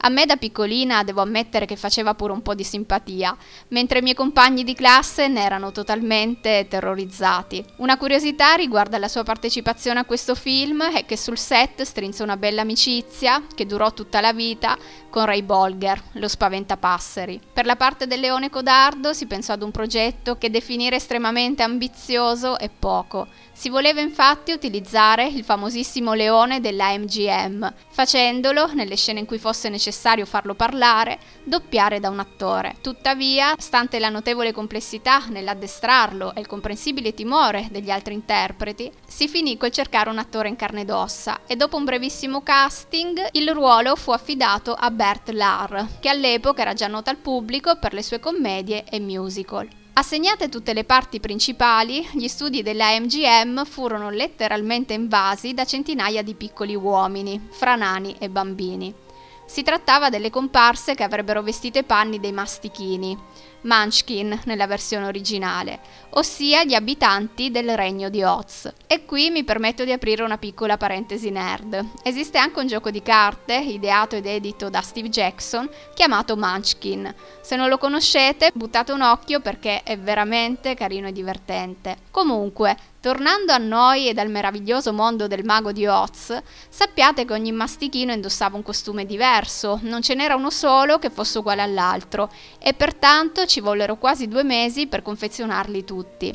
A 0.06 0.10
me 0.10 0.26
da 0.26 0.36
piccolina 0.36 1.02
devo 1.04 1.22
ammettere 1.22 1.66
che 1.66 1.78
faceva 1.78 2.14
pure 2.14 2.34
un 2.34 2.42
po' 2.42 2.56
di 2.56 2.66
simpatia, 2.66 3.34
mentre 3.70 4.00
i 4.00 4.02
miei 4.02 4.16
compagni 4.16 4.66
di 4.66 4.74
classe 4.74 5.30
ne 5.30 5.42
erano 5.42 5.72
totalmente 5.72 6.68
terrorizzati. 6.70 7.64
Una 7.78 7.96
curiosità 7.96 8.56
riguarda 8.56 8.98
la 8.98 9.08
sua 9.08 9.24
partecipazione 9.24 10.00
a 10.00 10.04
questo 10.04 10.36
film 10.36 10.84
è 10.84 11.06
che 11.06 11.16
sul 11.16 11.38
set 11.38 11.84
strinse 11.84 12.22
una 12.22 12.36
bella 12.36 12.64
amicizia, 12.64 13.44
che 13.56 13.66
durò 13.66 13.94
tutta 13.94 14.20
la 14.20 14.34
vita, 14.34 14.78
con 15.10 15.24
Ray 15.24 15.42
Bolger, 15.42 16.02
lo 16.14 16.28
spaventapasseri. 16.28 17.40
Per 17.54 17.66
la 17.66 17.78
parte 17.78 18.06
del 18.06 18.20
leone 18.20 18.50
codardo 18.50 19.14
si 19.14 19.26
pensò 19.26 19.54
ad 19.54 19.62
un 19.62 19.72
progetto 19.72 20.38
che 20.38 20.50
definire 20.50 20.98
estremamente 20.98 21.64
ambizioso 21.64 22.58
è 22.60 22.70
poco. 22.70 23.28
Si 23.54 23.70
voleva 23.70 24.02
infatti 24.02 24.52
utilizzare 24.52 25.28
il 25.28 25.46
famosissimo 25.46 26.14
leone 26.14 26.60
della 26.60 26.98
MGM, 26.98 27.74
facendolo, 27.90 28.74
nelle 28.74 28.98
scene 28.98 29.20
in 29.20 29.26
cui 29.26 29.38
fosse 29.38 29.70
necessario 29.70 29.92
farlo 30.26 30.56
parlare, 30.56 31.20
doppiare 31.44 32.00
da 32.00 32.10
un 32.10 32.20
attore. 32.20 32.76
Tuttavia, 32.82 33.56
stante 33.58 34.00
la 34.00 34.10
notevole 34.10 34.52
complessità 34.52 35.26
nell'addestrarlo 35.28 36.34
e 36.36 36.40
il 36.40 36.48
comprensibile 36.48 37.14
timore 37.14 37.68
degli 37.72 37.90
altri 37.90 38.14
interpreti, 38.14 38.92
si 39.08 39.28
finì 39.28 39.58
col 39.58 39.72
cercare 39.72 40.10
un 40.10 40.18
attore 40.18 40.50
in 40.50 40.56
carne 40.56 40.82
ed 40.82 40.90
ossa 40.90 41.42
e 41.48 41.56
dopo 41.56 41.78
un 41.78 41.86
brevissimo 41.86 42.42
casting 42.42 43.30
il 43.32 43.52
ruolo 43.52 43.96
fu 43.96 44.12
affidato 44.12 44.74
a 44.74 44.92
Bert 44.92 45.30
Lahr, 45.30 46.00
che 46.00 46.10
all'epoca 46.10 46.62
era 46.62 46.74
già 46.74 46.88
nota 46.88 47.10
al 47.10 47.18
pubblico 47.18 47.78
per 47.78 47.94
le 47.94 48.04
sue 48.04 48.20
commedie 48.20 48.84
e 48.90 49.00
musical. 49.00 49.68
Assegnate 49.96 50.50
tutte 50.50 50.74
le 50.74 50.86
parti 50.86 51.20
principali, 51.20 52.04
gli 52.14 52.28
studi 52.28 52.64
della 52.64 53.00
MGM 53.00 53.64
furono 53.64 54.10
letteralmente 54.10 54.94
invasi 54.94 55.54
da 55.54 55.66
centinaia 55.66 56.24
di 56.24 56.34
piccoli 56.34 56.76
uomini, 56.76 57.40
fra 57.52 57.76
nani 57.76 58.16
e 58.18 58.28
bambini. 58.28 59.03
Si 59.54 59.62
trattava 59.62 60.10
delle 60.10 60.32
comparse 60.32 60.96
che 60.96 61.04
avrebbero 61.04 61.44
vestito 61.44 61.78
i 61.78 61.84
panni 61.84 62.20
dei 62.20 62.32
mastichini, 62.32 63.16
Munchkin 63.62 64.42
nella 64.46 64.66
versione 64.66 65.06
originale, 65.06 65.80
ossia 66.14 66.64
gli 66.64 66.74
abitanti 66.74 67.52
del 67.52 67.76
regno 67.76 68.10
di 68.10 68.24
Oz. 68.24 68.74
E 68.88 69.06
qui 69.06 69.30
mi 69.30 69.44
permetto 69.44 69.84
di 69.84 69.92
aprire 69.92 70.24
una 70.24 70.40
piccola 70.40 70.78
parentesi 70.78 71.30
nerd. 71.30 71.86
Esiste 72.02 72.40
anche 72.40 72.62
un 72.62 72.66
gioco 72.66 72.90
di 72.90 73.04
carte, 73.04 73.54
ideato 73.54 74.16
ed 74.16 74.26
edito 74.26 74.72
da 74.72 74.82
Steve 74.82 75.10
Jackson, 75.10 75.70
chiamato 75.94 76.36
Munchkin. 76.36 77.14
Se 77.42 77.56
non 77.56 77.70
lo 77.70 77.78
conoscete, 77.78 78.50
buttate 78.56 78.92
un 78.92 79.04
occhio 79.04 79.40
perché 79.40 79.84
è 79.84 80.00
veramente 80.00 80.74
carino 80.74 81.10
e 81.10 81.12
divertente. 81.12 81.98
Comunque, 82.10 82.76
Tornando 83.04 83.52
a 83.52 83.58
noi 83.58 84.08
e 84.08 84.18
al 84.18 84.30
meraviglioso 84.30 84.94
mondo 84.94 85.28
del 85.28 85.44
mago 85.44 85.74
di 85.74 85.86
Oz, 85.86 86.42
sappiate 86.70 87.26
che 87.26 87.34
ogni 87.34 87.52
mastichino 87.52 88.14
indossava 88.14 88.56
un 88.56 88.64
costume 88.64 89.06
diverso, 89.06 89.78
non 89.82 90.02
ce 90.02 90.14
n'era 90.14 90.38
uno 90.38 90.50
solo 90.50 91.00
che 91.00 91.10
fosse 91.10 91.40
uguale 91.40 91.62
all'altro, 91.62 92.32
e 92.58 92.74
pertanto 92.74 93.46
ci 93.46 93.60
vollero 93.60 93.98
quasi 93.98 94.30
due 94.30 94.44
mesi 94.44 94.88
per 94.88 95.02
confezionarli 95.02 95.84
tutti. 95.84 96.34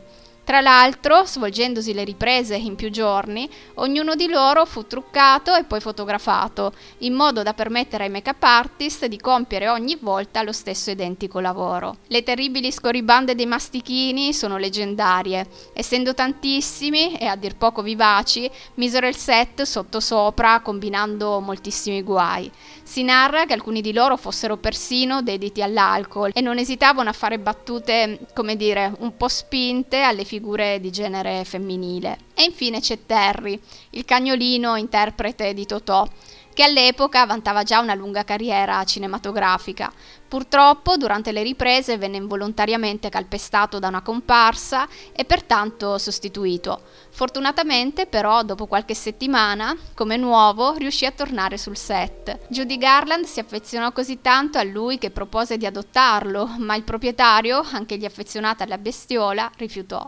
Tra 0.49 0.63
l'altro, 0.63 1.27
svolgendosi 1.27 1.93
le 1.93 2.05
riprese 2.05 2.57
in 2.57 2.75
più 2.75 2.89
giorni, 2.89 3.47
ognuno 3.75 4.15
di 4.15 4.29
loro 4.29 4.65
fu 4.65 4.87
truccato 4.87 5.55
e 5.55 5.65
poi 5.65 5.79
fotografato, 5.79 6.73
in 7.01 7.13
modo 7.13 7.43
da 7.43 7.53
permettere 7.53 8.05
ai 8.05 8.11
make-up 8.11 8.43
artist 8.43 9.05
di 9.05 9.19
compiere 9.19 9.69
ogni 9.69 9.99
volta 10.01 10.43
lo 10.43 10.53
stesso 10.53 10.91
identico 10.91 11.41
lavoro. 11.41 11.99
Le 12.07 12.23
terribili 12.23 12.73
scorribande 12.73 13.35
dei 13.35 13.45
mastichini 13.45 14.33
sono 14.33 14.57
leggendarie. 14.57 15.47
Essendo 15.75 16.15
tantissimi 16.15 17.19
e 17.19 17.27
a 17.27 17.37
dir 17.37 17.55
poco 17.57 17.83
vivaci, 17.83 18.51
misero 18.77 19.07
il 19.07 19.17
set 19.17 19.61
sottosopra 19.65 20.61
combinando 20.61 21.41
moltissimi 21.41 22.03
guai. 22.03 22.51
Si 22.83 23.03
narra 23.03 23.45
che 23.45 23.53
alcuni 23.53 23.83
di 23.83 23.93
loro 23.93 24.17
fossero 24.17 24.57
persino 24.57 25.21
dediti 25.21 25.61
all'alcol 25.61 26.31
e 26.33 26.41
non 26.41 26.57
esitavano 26.57 27.11
a 27.11 27.13
fare 27.13 27.39
battute, 27.39 28.21
come 28.33 28.57
dire, 28.57 28.95
un 29.01 29.15
po' 29.15 29.29
spinte 29.29 30.01
alle 30.01 30.25
figure 30.25 30.37
figure 30.39 30.79
di 30.79 30.93
genere 30.93 31.45
femminile. 31.45 32.19
E 32.35 32.45
infine 32.45 32.81
c'è 32.81 33.05
Terry, 33.05 33.61
il 33.91 34.05
cagnolino 34.05 34.77
interprete 34.77 35.53
di 35.53 35.67
Totò, 35.67 36.07
che 36.55 36.63
all'epoca 36.63 37.25
vantava 37.27 37.63
già 37.63 37.81
una 37.81 37.95
lunga 37.95 38.25
carriera 38.25 38.83
cinematografica. 38.85 39.93
Purtroppo 40.29 40.97
durante 40.97 41.33
le 41.33 41.43
riprese 41.43 41.99
venne 41.99 42.17
involontariamente 42.17 43.09
calpestato 43.09 43.79
da 43.79 43.89
una 43.89 44.03
comparsa 44.03 44.89
e 45.13 45.25
pertanto 45.25 45.99
sostituito. 45.99 46.83
Fortunatamente 47.11 48.07
però 48.07 48.43
dopo 48.43 48.67
qualche 48.67 48.95
settimana, 48.95 49.77
come 49.95 50.17
nuovo, 50.17 50.75
riuscì 50.75 51.07
a 51.07 51.13
tornare 51.13 51.59
sul 51.59 51.77
set. 51.77 52.47
Judy 52.49 52.77
Garland 52.77 53.25
si 53.25 53.41
affezionò 53.41 53.93
così 53.93 54.21
tanto 54.21 54.59
a 54.59 54.65
lui 54.65 54.99
che 54.99 55.11
propose 55.11 55.57
di 55.59 55.67
adottarlo, 55.67 56.57
ma 56.59 56.75
il 56.75 56.83
proprietario, 56.83 57.65
anch'egli 57.73 58.05
affezionato 58.05 58.65
alla 58.65 58.79
bestiola, 58.79 59.51
rifiutò. 59.57 60.05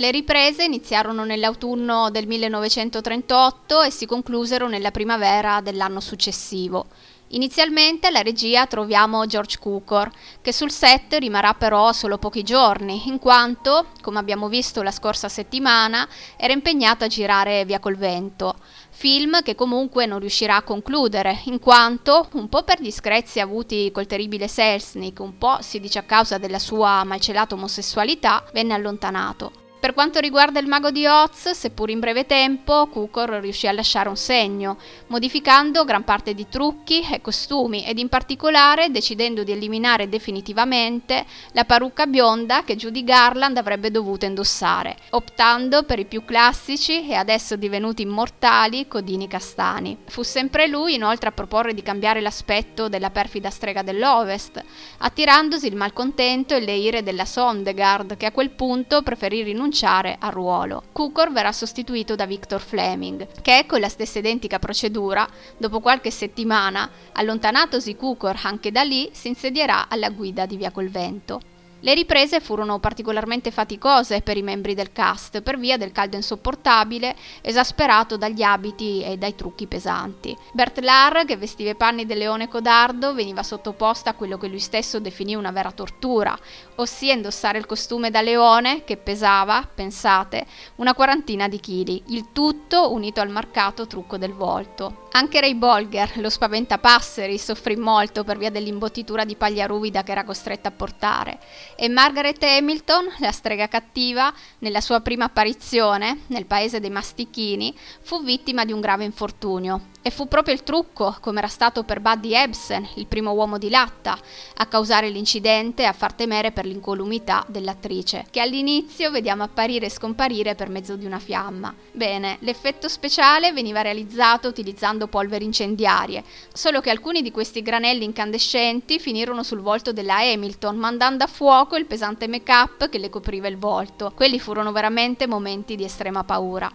Le 0.00 0.10
riprese 0.10 0.64
iniziarono 0.64 1.24
nell'autunno 1.24 2.08
del 2.08 2.26
1938 2.26 3.82
e 3.82 3.90
si 3.90 4.06
conclusero 4.06 4.66
nella 4.66 4.90
primavera 4.90 5.60
dell'anno 5.60 6.00
successivo. 6.00 6.86
Inizialmente 7.32 8.06
alla 8.06 8.22
regia 8.22 8.66
troviamo 8.66 9.26
George 9.26 9.58
Cukor, 9.58 10.10
che 10.40 10.54
sul 10.54 10.70
set 10.70 11.12
rimarrà 11.18 11.52
però 11.52 11.92
solo 11.92 12.16
pochi 12.16 12.42
giorni, 12.42 13.08
in 13.08 13.18
quanto, 13.18 13.88
come 14.00 14.18
abbiamo 14.18 14.48
visto 14.48 14.80
la 14.80 14.90
scorsa 14.90 15.28
settimana, 15.28 16.08
era 16.38 16.54
impegnato 16.54 17.04
a 17.04 17.08
girare 17.08 17.66
Via 17.66 17.78
col 17.78 17.96
vento, 17.96 18.54
film 18.88 19.42
che 19.42 19.54
comunque 19.54 20.06
non 20.06 20.20
riuscirà 20.20 20.56
a 20.56 20.62
concludere, 20.62 21.42
in 21.44 21.58
quanto, 21.58 22.26
un 22.32 22.48
po' 22.48 22.62
per 22.62 22.80
discrezi 22.80 23.38
avuti 23.38 23.90
col 23.92 24.06
terribile 24.06 24.48
Selznick, 24.48 25.20
un 25.20 25.36
po' 25.36 25.58
si 25.60 25.78
dice 25.78 25.98
a 25.98 26.04
causa 26.04 26.38
della 26.38 26.58
sua 26.58 27.04
malcelata 27.04 27.54
omosessualità, 27.54 28.42
venne 28.54 28.72
allontanato. 28.72 29.68
Per 29.80 29.94
quanto 29.94 30.20
riguarda 30.20 30.60
il 30.60 30.66
mago 30.66 30.90
di 30.90 31.06
Oz, 31.06 31.52
seppur 31.52 31.88
in 31.88 32.00
breve 32.00 32.26
tempo, 32.26 32.86
Kukor 32.88 33.30
riuscì 33.40 33.66
a 33.66 33.72
lasciare 33.72 34.10
un 34.10 34.16
segno, 34.16 34.76
modificando 35.06 35.86
gran 35.86 36.04
parte 36.04 36.34
di 36.34 36.46
trucchi 36.50 37.00
e 37.10 37.22
costumi 37.22 37.86
ed 37.86 37.98
in 37.98 38.10
particolare 38.10 38.90
decidendo 38.90 39.42
di 39.42 39.52
eliminare 39.52 40.10
definitivamente 40.10 41.24
la 41.52 41.64
parrucca 41.64 42.06
bionda 42.06 42.62
che 42.62 42.76
Judy 42.76 43.02
Garland 43.04 43.56
avrebbe 43.56 43.90
dovuto 43.90 44.26
indossare, 44.26 44.96
optando 45.12 45.84
per 45.84 45.98
i 45.98 46.04
più 46.04 46.26
classici 46.26 47.08
e 47.08 47.14
adesso 47.14 47.56
divenuti 47.56 48.02
immortali 48.02 48.86
codini 48.86 49.28
castani. 49.28 49.96
Fu 50.08 50.22
sempre 50.22 50.66
lui 50.66 50.96
inoltre 50.96 51.30
a 51.30 51.32
proporre 51.32 51.72
di 51.72 51.80
cambiare 51.80 52.20
l'aspetto 52.20 52.90
della 52.90 53.08
perfida 53.08 53.48
strega 53.48 53.80
dell'Ovest, 53.80 54.62
attirandosi 54.98 55.66
il 55.66 55.76
malcontento 55.76 56.54
e 56.54 56.60
le 56.60 56.74
ire 56.74 57.02
della 57.02 57.24
Sondegard, 57.24 58.18
che 58.18 58.26
a 58.26 58.32
quel 58.32 58.50
punto 58.50 59.00
preferì 59.00 59.42
rinunciare 59.42 59.68
rinunciare 59.70 60.16
al 60.18 60.32
ruolo. 60.32 60.82
Cukor 60.92 61.30
verrà 61.30 61.52
sostituito 61.52 62.16
da 62.16 62.26
Victor 62.26 62.60
Fleming, 62.60 63.26
che 63.40 63.64
con 63.66 63.78
la 63.78 63.88
stessa 63.88 64.18
identica 64.18 64.58
procedura, 64.58 65.26
dopo 65.56 65.78
qualche 65.80 66.10
settimana, 66.10 66.90
allontanatosi 67.12 67.94
Cukor 67.94 68.36
anche 68.42 68.72
da 68.72 68.82
lì, 68.82 69.08
si 69.12 69.28
insedierà 69.28 69.88
alla 69.88 70.10
guida 70.10 70.44
di 70.44 70.56
Via 70.56 70.72
col 70.72 70.88
Vento. 70.88 71.49
Le 71.82 71.94
riprese 71.94 72.40
furono 72.40 72.78
particolarmente 72.78 73.50
faticose 73.50 74.20
per 74.20 74.36
i 74.36 74.42
membri 74.42 74.74
del 74.74 74.92
cast 74.92 75.40
per 75.40 75.58
via 75.58 75.78
del 75.78 75.92
caldo 75.92 76.16
insopportabile 76.16 77.16
esasperato 77.40 78.18
dagli 78.18 78.42
abiti 78.42 79.02
e 79.02 79.16
dai 79.16 79.34
trucchi 79.34 79.66
pesanti. 79.66 80.36
Bert 80.52 80.80
Lahr, 80.80 81.24
che 81.24 81.38
vestiva 81.38 81.70
i 81.70 81.74
panni 81.74 82.04
del 82.04 82.18
leone 82.18 82.48
codardo, 82.48 83.14
veniva 83.14 83.42
sottoposta 83.42 84.10
a 84.10 84.14
quello 84.14 84.36
che 84.36 84.48
lui 84.48 84.58
stesso 84.58 85.00
definì 85.00 85.34
una 85.34 85.52
vera 85.52 85.72
tortura, 85.72 86.38
ossia 86.76 87.14
indossare 87.14 87.56
il 87.56 87.66
costume 87.66 88.10
da 88.10 88.20
leone 88.20 88.84
che 88.84 88.98
pesava, 88.98 89.66
pensate, 89.74 90.46
una 90.76 90.94
quarantina 90.94 91.48
di 91.48 91.60
chili, 91.60 92.02
il 92.08 92.26
tutto 92.32 92.92
unito 92.92 93.22
al 93.22 93.30
marcato 93.30 93.86
trucco 93.86 94.18
del 94.18 94.34
volto. 94.34 95.08
Anche 95.12 95.40
Ray 95.40 95.54
Bolger, 95.54 96.18
lo 96.18 96.30
spaventapasseri, 96.30 97.36
soffrì 97.36 97.74
molto 97.74 98.22
per 98.22 98.38
via 98.38 98.50
dell'imbottitura 98.50 99.24
di 99.24 99.34
paglia 99.34 99.66
ruvida 99.66 100.04
che 100.04 100.12
era 100.12 100.22
costretta 100.22 100.68
a 100.68 100.72
portare 100.72 101.40
e 101.74 101.88
Margaret 101.88 102.40
Hamilton, 102.42 103.14
la 103.18 103.32
strega 103.32 103.66
cattiva, 103.66 104.32
nella 104.58 104.80
sua 104.80 105.00
prima 105.00 105.24
apparizione, 105.24 106.24
nel 106.26 106.44
paese 106.44 106.78
dei 106.78 106.90
Mastichini, 106.90 107.74
fu 108.02 108.22
vittima 108.22 108.66
di 108.66 108.72
un 108.72 108.80
grave 108.80 109.04
infortunio. 109.04 109.88
E 110.02 110.10
fu 110.10 110.28
proprio 110.28 110.54
il 110.54 110.62
trucco, 110.62 111.16
come 111.20 111.40
era 111.40 111.48
stato 111.48 111.82
per 111.82 112.00
Buddy 112.00 112.32
Ebsen, 112.32 112.88
il 112.94 113.06
primo 113.06 113.32
uomo 113.32 113.58
di 113.58 113.68
latta, 113.68 114.18
a 114.56 114.66
causare 114.66 115.10
l'incidente 115.10 115.82
e 115.82 115.86
a 115.86 115.92
far 115.92 116.14
temere 116.14 116.52
per 116.52 116.64
l'incolumità 116.64 117.44
dell'attrice, 117.46 118.24
che 118.30 118.40
all'inizio 118.40 119.10
vediamo 119.10 119.42
apparire 119.42 119.86
e 119.86 119.90
scomparire 119.90 120.54
per 120.54 120.70
mezzo 120.70 120.96
di 120.96 121.04
una 121.04 121.18
fiamma. 121.18 121.74
Bene, 121.92 122.38
l'effetto 122.40 122.88
speciale 122.88 123.52
veniva 123.52 123.82
realizzato 123.82 124.48
utilizzando 124.48 124.99
polveri 125.06 125.44
incendiarie, 125.44 126.24
solo 126.52 126.80
che 126.80 126.90
alcuni 126.90 127.22
di 127.22 127.30
questi 127.30 127.62
granelli 127.62 128.04
incandescenti 128.04 128.98
finirono 128.98 129.42
sul 129.42 129.60
volto 129.60 129.92
della 129.92 130.18
Hamilton, 130.18 130.76
mandando 130.76 131.24
a 131.24 131.28
fuoco 131.28 131.76
il 131.76 131.86
pesante 131.86 132.28
make-up 132.28 132.88
che 132.88 132.98
le 132.98 133.10
copriva 133.10 133.48
il 133.48 133.56
volto. 133.58 134.12
Quelli 134.14 134.38
furono 134.38 134.72
veramente 134.72 135.26
momenti 135.26 135.76
di 135.76 135.84
estrema 135.84 136.24
paura. 136.24 136.70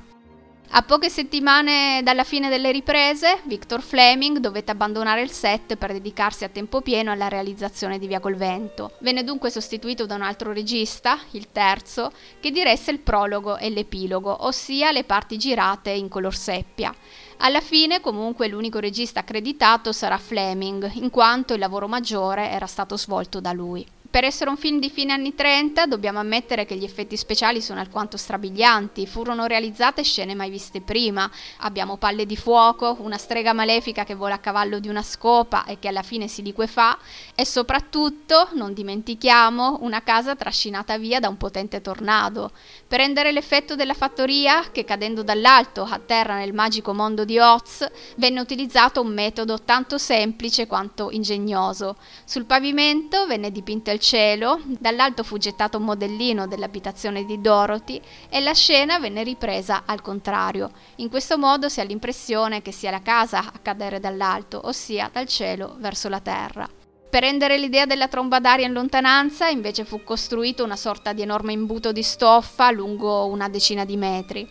A 0.70 0.82
poche 0.82 1.10
settimane 1.10 2.02
dalla 2.04 2.24
fine 2.24 2.50
delle 2.50 2.72
riprese, 2.72 3.40
Victor 3.46 3.82
Fleming 3.82 4.40
dovette 4.40 4.72
abbandonare 4.72 5.22
il 5.22 5.30
set 5.30 5.76
per 5.76 5.94
dedicarsi 5.94 6.44
a 6.44 6.50
tempo 6.50 6.82
pieno 6.82 7.12
alla 7.12 7.28
realizzazione 7.28 8.00
di 8.00 8.08
Via 8.08 8.20
col 8.20 8.36
Vento. 8.36 8.94
Venne 9.00 9.24
dunque 9.24 9.52
sostituito 9.52 10.06
da 10.06 10.16
un 10.16 10.24
altro 10.24 10.52
regista, 10.52 11.20
il 11.32 11.52
terzo, 11.52 12.12
che 12.42 12.52
diresse 12.52 12.92
il 12.92 13.00
prologo 13.00 13.58
e 13.58 13.70
l'epilogo, 13.70 14.46
ossia 14.46 14.92
le 14.92 15.04
parti 15.04 15.38
girate 15.38 15.92
in 15.92 16.10
color 16.10 16.36
seppia. 16.36 16.94
Alla 17.38 17.62
fine, 17.62 18.02
comunque, 18.02 18.48
l'unico 18.48 18.80
regista 18.80 19.20
accreditato 19.20 19.92
sarà 19.92 20.18
Fleming, 20.18 20.90
in 20.94 21.10
quanto 21.10 21.54
il 21.54 21.60
lavoro 21.60 21.88
maggiore 21.88 22.50
era 22.50 22.66
stato 22.66 22.98
svolto 22.98 23.40
da 23.40 23.52
lui. 23.52 23.86
Per 24.16 24.24
essere 24.24 24.50
un 24.50 24.56
film 24.56 24.80
di 24.80 24.90
fine 24.90 25.12
anni 25.12 25.36
30 25.36 25.88
dobbiamo 25.88 26.20
ammettere 26.20 26.64
che 26.64 26.78
gli 26.78 26.86
effetti 26.86 27.18
speciali 27.18 27.62
sono 27.62 27.82
alquanto 27.82 28.16
strabilianti, 28.16 29.08
furono 29.08 29.46
realizzate 29.46 30.04
scene 30.04 30.34
mai 30.34 30.50
viste 30.50 30.80
prima, 30.80 31.30
abbiamo 31.58 31.98
palle 31.98 32.26
di 32.26 32.38
fuoco, 32.38 32.96
una 33.00 33.18
strega 33.18 33.52
malefica 33.52 34.06
che 34.06 34.16
vola 34.16 34.36
a 34.36 34.40
cavallo 34.40 34.80
di 34.80 34.88
una 34.88 35.04
scopa 35.04 35.66
e 35.66 35.80
che 35.80 35.90
alla 35.90 36.02
fine 36.02 36.30
si 36.30 36.44
liquefà 36.44 36.98
e 37.36 37.46
soprattutto, 37.46 38.48
non 38.54 38.72
dimentichiamo, 38.72 39.80
una 39.82 40.02
casa 40.02 40.34
trascinata 40.34 40.98
via 40.98 41.20
da 41.20 41.28
un 41.28 41.36
potente 41.36 41.82
tornado. 41.82 42.52
Per 42.88 43.00
rendere 43.00 43.34
l'effetto 43.34 43.76
della 43.76 43.94
fattoria, 43.94 44.72
che 44.72 44.86
cadendo 44.86 45.24
dall'alto 45.24 45.84
atterra 45.84 46.38
nel 46.38 46.54
magico 46.54 46.94
mondo 46.94 47.26
di 47.26 47.38
Oz, 47.38 47.86
venne 48.16 48.40
utilizzato 48.40 49.02
un 49.02 49.14
metodo 49.14 49.60
tanto 49.64 49.98
semplice 49.98 50.68
quanto 50.68 51.12
ingegnoso. 51.12 51.98
Sul 52.24 52.46
pavimento 52.46 53.28
venne 53.28 53.52
dipinto 53.52 53.92
il 53.92 54.04
cielo, 54.06 54.62
dall'alto 54.68 55.24
fu 55.24 55.40
gettato 55.40 55.80
un 55.80 55.86
modellino 55.86 56.46
dell'abitazione 56.46 57.26
di 57.26 57.42
Dorothy 57.42 58.00
e 58.30 58.40
la 58.40 58.54
scena 58.54 59.00
venne 59.00 59.24
ripresa 59.24 59.82
al 59.88 60.04
contrario. 60.04 60.70
In 60.98 61.10
questo 61.10 61.40
modo 61.40 61.70
si 61.70 61.80
ha 61.80 61.84
l'impressione 61.84 62.62
che 62.62 62.72
sia 62.72 62.92
la 62.92 63.02
casa 63.02 63.40
a 63.40 63.60
cadere 63.64 64.00
dall'alto, 64.00 64.62
ossia 64.64 65.10
dal 65.12 65.26
cielo 65.26 65.76
verso 65.80 66.08
la 66.08 66.20
terra. 66.20 66.70
Per 67.16 67.24
rendere 67.24 67.58
l'idea 67.58 67.86
della 67.86 68.10
tromba 68.10 68.40
d'aria 68.40 68.68
in 68.68 68.74
lontananza, 68.74 69.48
invece 69.48 69.86
fu 69.86 70.04
costruito 70.04 70.64
una 70.64 70.76
sorta 70.76 71.14
di 71.14 71.22
enorme 71.22 71.54
imbuto 71.54 71.92
di 71.92 72.04
stoffa 72.04 72.70
lungo 72.72 73.26
una 73.28 73.48
decina 73.48 73.86
di 73.86 73.96
metri. 73.96 74.48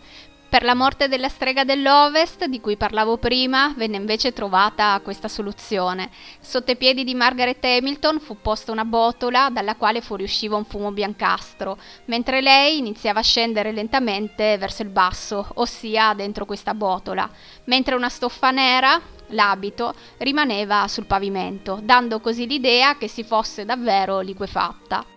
Per 0.47 0.63
la 0.63 0.75
morte 0.75 1.09
della 1.09 1.27
strega 1.27 1.65
dell'Ovest, 1.65 2.45
di 2.45 2.61
cui 2.61 2.77
parlavo 2.77 3.17
prima, 3.17 3.73
venne 3.75 3.97
invece 3.97 4.31
trovata 4.31 5.01
questa 5.03 5.27
soluzione. 5.27 6.09
Sotto 6.39 6.71
i 6.71 6.77
piedi 6.77 7.03
di 7.03 7.13
Margaret 7.13 7.61
Hamilton 7.65 8.19
fu 8.19 8.37
posta 8.41 8.71
una 8.71 8.85
botola 8.85 9.49
dalla 9.51 9.75
quale 9.75 9.99
fuoriusciva 9.99 10.55
un 10.55 10.63
fumo 10.63 10.91
biancastro, 10.91 11.77
mentre 12.05 12.41
lei 12.41 12.77
iniziava 12.77 13.19
a 13.19 13.23
scendere 13.23 13.73
lentamente 13.73 14.57
verso 14.57 14.83
il 14.83 14.89
basso, 14.89 15.45
ossia 15.55 16.13
dentro 16.13 16.45
questa 16.45 16.73
botola, 16.73 17.29
mentre 17.65 17.95
una 17.95 18.09
stoffa 18.09 18.51
nera, 18.51 19.01
l'abito, 19.29 19.93
rimaneva 20.19 20.87
sul 20.87 21.05
pavimento, 21.05 21.79
dando 21.83 22.21
così 22.21 22.47
l'idea 22.47 22.95
che 22.97 23.09
si 23.09 23.23
fosse 23.23 23.65
davvero 23.65 24.21
liquefatta. 24.21 25.14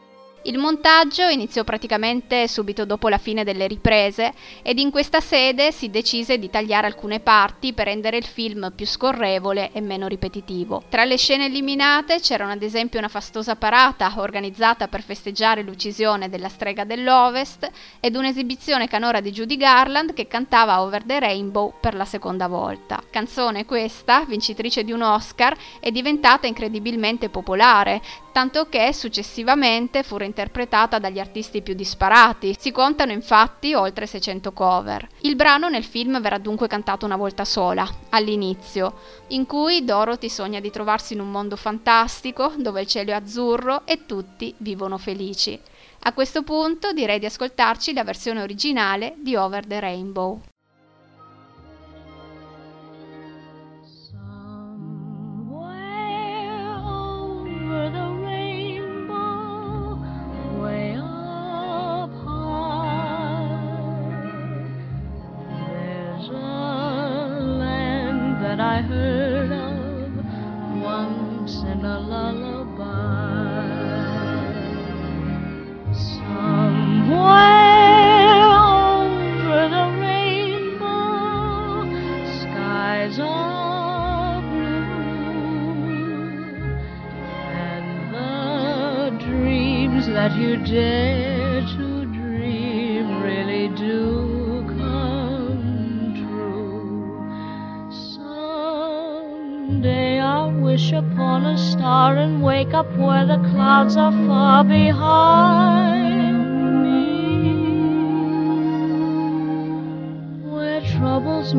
Il 0.48 0.56
montaggio 0.56 1.28
iniziò 1.28 1.62
praticamente 1.62 2.48
subito 2.48 2.86
dopo 2.86 3.10
la 3.10 3.18
fine 3.18 3.44
delle 3.44 3.66
riprese 3.66 4.32
ed 4.62 4.78
in 4.78 4.90
questa 4.90 5.20
sede 5.20 5.72
si 5.72 5.90
decise 5.90 6.38
di 6.38 6.48
tagliare 6.48 6.86
alcune 6.86 7.20
parti 7.20 7.74
per 7.74 7.84
rendere 7.84 8.16
il 8.16 8.24
film 8.24 8.72
più 8.74 8.86
scorrevole 8.86 9.72
e 9.72 9.82
meno 9.82 10.06
ripetitivo. 10.06 10.84
Tra 10.88 11.04
le 11.04 11.18
scene 11.18 11.44
eliminate 11.44 12.20
c'erano 12.20 12.52
ad 12.52 12.62
esempio 12.62 12.98
una 12.98 13.08
fastosa 13.08 13.56
parata 13.56 14.14
organizzata 14.16 14.88
per 14.88 15.02
festeggiare 15.02 15.62
l'uccisione 15.62 16.30
della 16.30 16.48
strega 16.48 16.84
dell'Ovest 16.84 17.70
ed 18.00 18.16
un'esibizione 18.16 18.88
canora 18.88 19.20
di 19.20 19.30
Judy 19.30 19.58
Garland 19.58 20.14
che 20.14 20.28
cantava 20.28 20.80
Over 20.80 21.04
the 21.04 21.18
Rainbow 21.18 21.74
per 21.78 21.94
la 21.94 22.06
seconda 22.06 22.48
volta. 22.48 23.02
Canzone 23.10 23.66
questa, 23.66 24.24
vincitrice 24.24 24.82
di 24.82 24.92
un 24.92 25.02
Oscar, 25.02 25.54
è 25.78 25.90
diventata 25.90 26.46
incredibilmente 26.46 27.28
popolare, 27.28 28.00
tanto 28.38 28.68
che 28.68 28.92
successivamente 28.92 30.04
fu 30.04 30.16
reinterpretata 30.16 31.00
dagli 31.00 31.18
artisti 31.18 31.60
più 31.60 31.74
disparati. 31.74 32.54
Si 32.56 32.70
contano 32.70 33.10
infatti 33.10 33.74
oltre 33.74 34.06
600 34.06 34.52
cover. 34.52 35.08
Il 35.22 35.34
brano 35.34 35.68
nel 35.68 35.82
film 35.82 36.20
verrà 36.20 36.38
dunque 36.38 36.68
cantato 36.68 37.04
una 37.04 37.16
volta 37.16 37.44
sola, 37.44 37.84
all'inizio, 38.10 38.94
in 39.30 39.44
cui 39.44 39.84
Dorothy 39.84 40.28
sogna 40.28 40.60
di 40.60 40.70
trovarsi 40.70 41.14
in 41.14 41.20
un 41.20 41.32
mondo 41.32 41.56
fantastico 41.56 42.52
dove 42.56 42.82
il 42.82 42.86
cielo 42.86 43.10
è 43.10 43.14
azzurro 43.14 43.84
e 43.84 44.06
tutti 44.06 44.54
vivono 44.58 44.98
felici. 44.98 45.58
A 46.02 46.12
questo 46.12 46.44
punto 46.44 46.92
direi 46.92 47.18
di 47.18 47.26
ascoltarci 47.26 47.92
la 47.92 48.04
versione 48.04 48.40
originale 48.40 49.14
di 49.16 49.34
Over 49.34 49.66
the 49.66 49.80
Rainbow. 49.80 50.40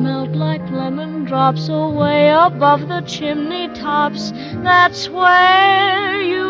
Melt 0.04 0.32
like 0.32 0.62
lemon 0.72 1.26
drops 1.26 1.70
away 1.70 2.30
above 2.30 2.88
the 2.88 3.02
chimney 3.02 3.68
tops. 3.70 4.32
That's 4.64 5.10
where 5.10 6.22
you'll 6.22 6.49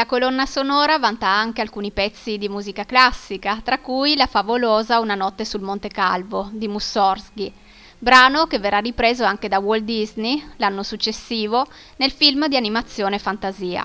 La 0.00 0.06
colonna 0.06 0.46
sonora 0.46 0.98
vanta 0.98 1.26
anche 1.26 1.60
alcuni 1.60 1.90
pezzi 1.90 2.38
di 2.38 2.48
musica 2.48 2.86
classica, 2.86 3.60
tra 3.62 3.80
cui 3.80 4.16
la 4.16 4.24
favolosa 4.24 4.98
Una 4.98 5.14
notte 5.14 5.44
sul 5.44 5.60
Monte 5.60 5.88
Calvo 5.88 6.48
di 6.54 6.68
Mussorgsky, 6.68 7.52
brano 7.98 8.46
che 8.46 8.58
verrà 8.58 8.78
ripreso 8.78 9.24
anche 9.24 9.48
da 9.48 9.58
Walt 9.58 9.84
Disney 9.84 10.42
l'anno 10.56 10.82
successivo 10.84 11.66
nel 11.96 12.12
film 12.12 12.48
di 12.48 12.56
animazione 12.56 13.18
Fantasia. 13.18 13.84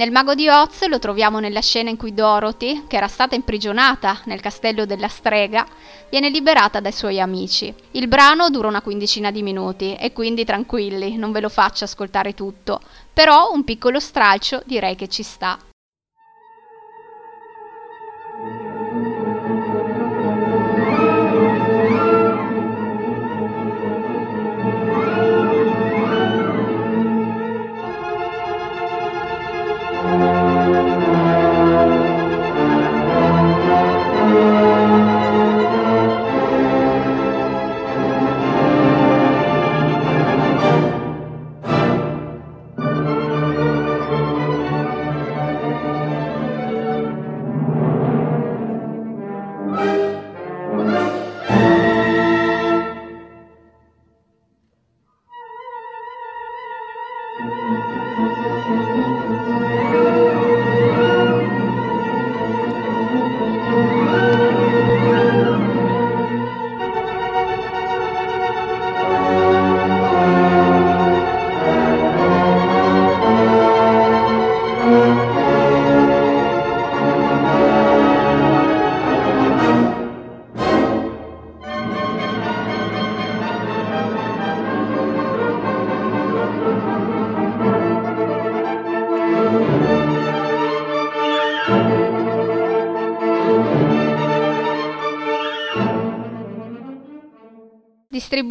Nel 0.00 0.12
Mago 0.12 0.34
di 0.34 0.48
Oz 0.48 0.86
lo 0.86 0.98
troviamo 0.98 1.40
nella 1.40 1.60
scena 1.60 1.90
in 1.90 1.98
cui 1.98 2.14
Dorothy, 2.14 2.84
che 2.86 2.96
era 2.96 3.06
stata 3.06 3.34
imprigionata 3.34 4.22
nel 4.24 4.40
castello 4.40 4.86
della 4.86 5.08
strega, 5.08 5.66
viene 6.08 6.30
liberata 6.30 6.80
dai 6.80 6.90
suoi 6.90 7.20
amici. 7.20 7.70
Il 7.90 8.08
brano 8.08 8.48
dura 8.48 8.68
una 8.68 8.80
quindicina 8.80 9.30
di 9.30 9.42
minuti 9.42 9.94
e 9.96 10.14
quindi 10.14 10.46
tranquilli, 10.46 11.18
non 11.18 11.32
ve 11.32 11.40
lo 11.40 11.50
faccio 11.50 11.84
ascoltare 11.84 12.32
tutto, 12.32 12.80
però 13.12 13.50
un 13.52 13.62
piccolo 13.62 14.00
stralcio 14.00 14.62
direi 14.64 14.96
che 14.96 15.08
ci 15.08 15.22
sta. 15.22 15.58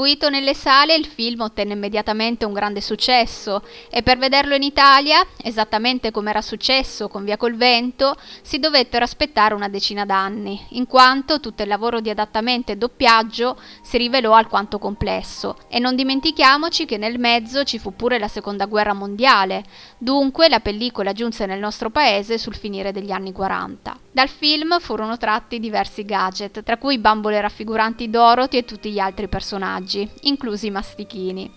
Distribuito 0.10 0.30
nelle 0.30 0.56
sale, 0.56 0.96
il 0.96 1.06
film 1.06 1.42
ottenne 1.42 1.74
immediatamente 1.74 2.44
un 2.44 2.52
grande 2.52 2.82
successo 2.82 3.62
e 3.92 4.02
per 4.02 4.18
vederlo 4.18 4.56
in 4.56 4.64
Italia, 4.64 5.24
esattamente 5.44 6.10
come 6.10 6.32
era 6.32 6.42
successo 6.42 7.08
con 7.08 7.24
Via 7.24 7.38
col 7.38 7.56
Vento, 7.56 8.16
si 8.42 8.58
dovettero 8.58 9.04
aspettare 9.04 9.54
una 9.54 9.70
decina 9.70 10.06
d'anni, 10.06 10.60
in 10.70 10.88
quanto 10.88 11.40
tutto 11.40 11.62
il 11.62 11.68
lavoro 11.68 12.00
di 12.00 12.10
adattamento 12.10 12.72
e 12.72 12.78
doppiaggio 12.78 13.56
si 13.84 14.00
rivelò 14.00 14.34
alquanto 14.34 14.80
complesso. 14.80 15.58
E 15.68 15.78
non 15.78 15.96
dimentichiamoci 15.96 16.86
che 16.86 16.98
nel 16.98 17.20
mezzo 17.20 17.64
ci 17.64 17.78
fu 17.78 17.96
pure 17.96 18.18
la 18.18 18.28
Seconda 18.28 18.66
Guerra 18.66 18.94
Mondiale, 18.94 19.64
dunque 20.00 20.50
la 20.50 20.60
pellicola 20.60 21.14
giunse 21.14 21.46
nel 21.46 21.60
nostro 21.60 21.92
paese 21.92 22.40
sul 22.40 22.56
finire 22.56 22.92
degli 22.92 23.12
anni 23.12 23.32
40. 23.32 23.96
Dal 24.12 24.28
film 24.28 24.80
furono 24.80 25.18
tratti 25.18 25.60
diversi 25.60 26.04
gadget, 26.04 26.64
tra 26.64 26.78
cui 26.78 26.98
bambole 26.98 27.40
raffiguranti 27.40 28.10
Dorothy 28.10 28.58
e 28.58 28.66
tutti 28.66 28.92
gli 28.92 29.00
altri 29.00 29.28
personaggi, 29.28 29.99
inclusi 30.22 30.68
i 30.68 30.72
mastichini. 30.72 31.52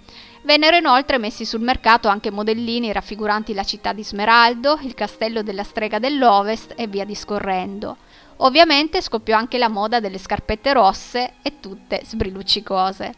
Vennero 0.44 0.76
inoltre 0.76 1.18
messi 1.18 1.44
sul 1.44 1.60
mercato 1.60 2.08
anche 2.08 2.30
modellini 2.30 2.92
raffiguranti 2.92 3.54
la 3.54 3.62
città 3.62 3.92
di 3.92 4.02
Smeraldo, 4.02 4.78
il 4.82 4.94
castello 4.94 5.42
della 5.42 5.62
strega 5.62 5.98
dell'Ovest 5.98 6.74
e 6.76 6.86
via 6.86 7.04
discorrendo. 7.04 7.96
Ovviamente 8.38 9.00
scoppiò 9.00 9.36
anche 9.36 9.58
la 9.58 9.68
moda 9.68 10.00
delle 10.00 10.18
scarpette 10.18 10.72
rosse 10.72 11.34
e 11.42 11.60
tutte 11.60 12.02
sbriluccicose. 12.04 13.14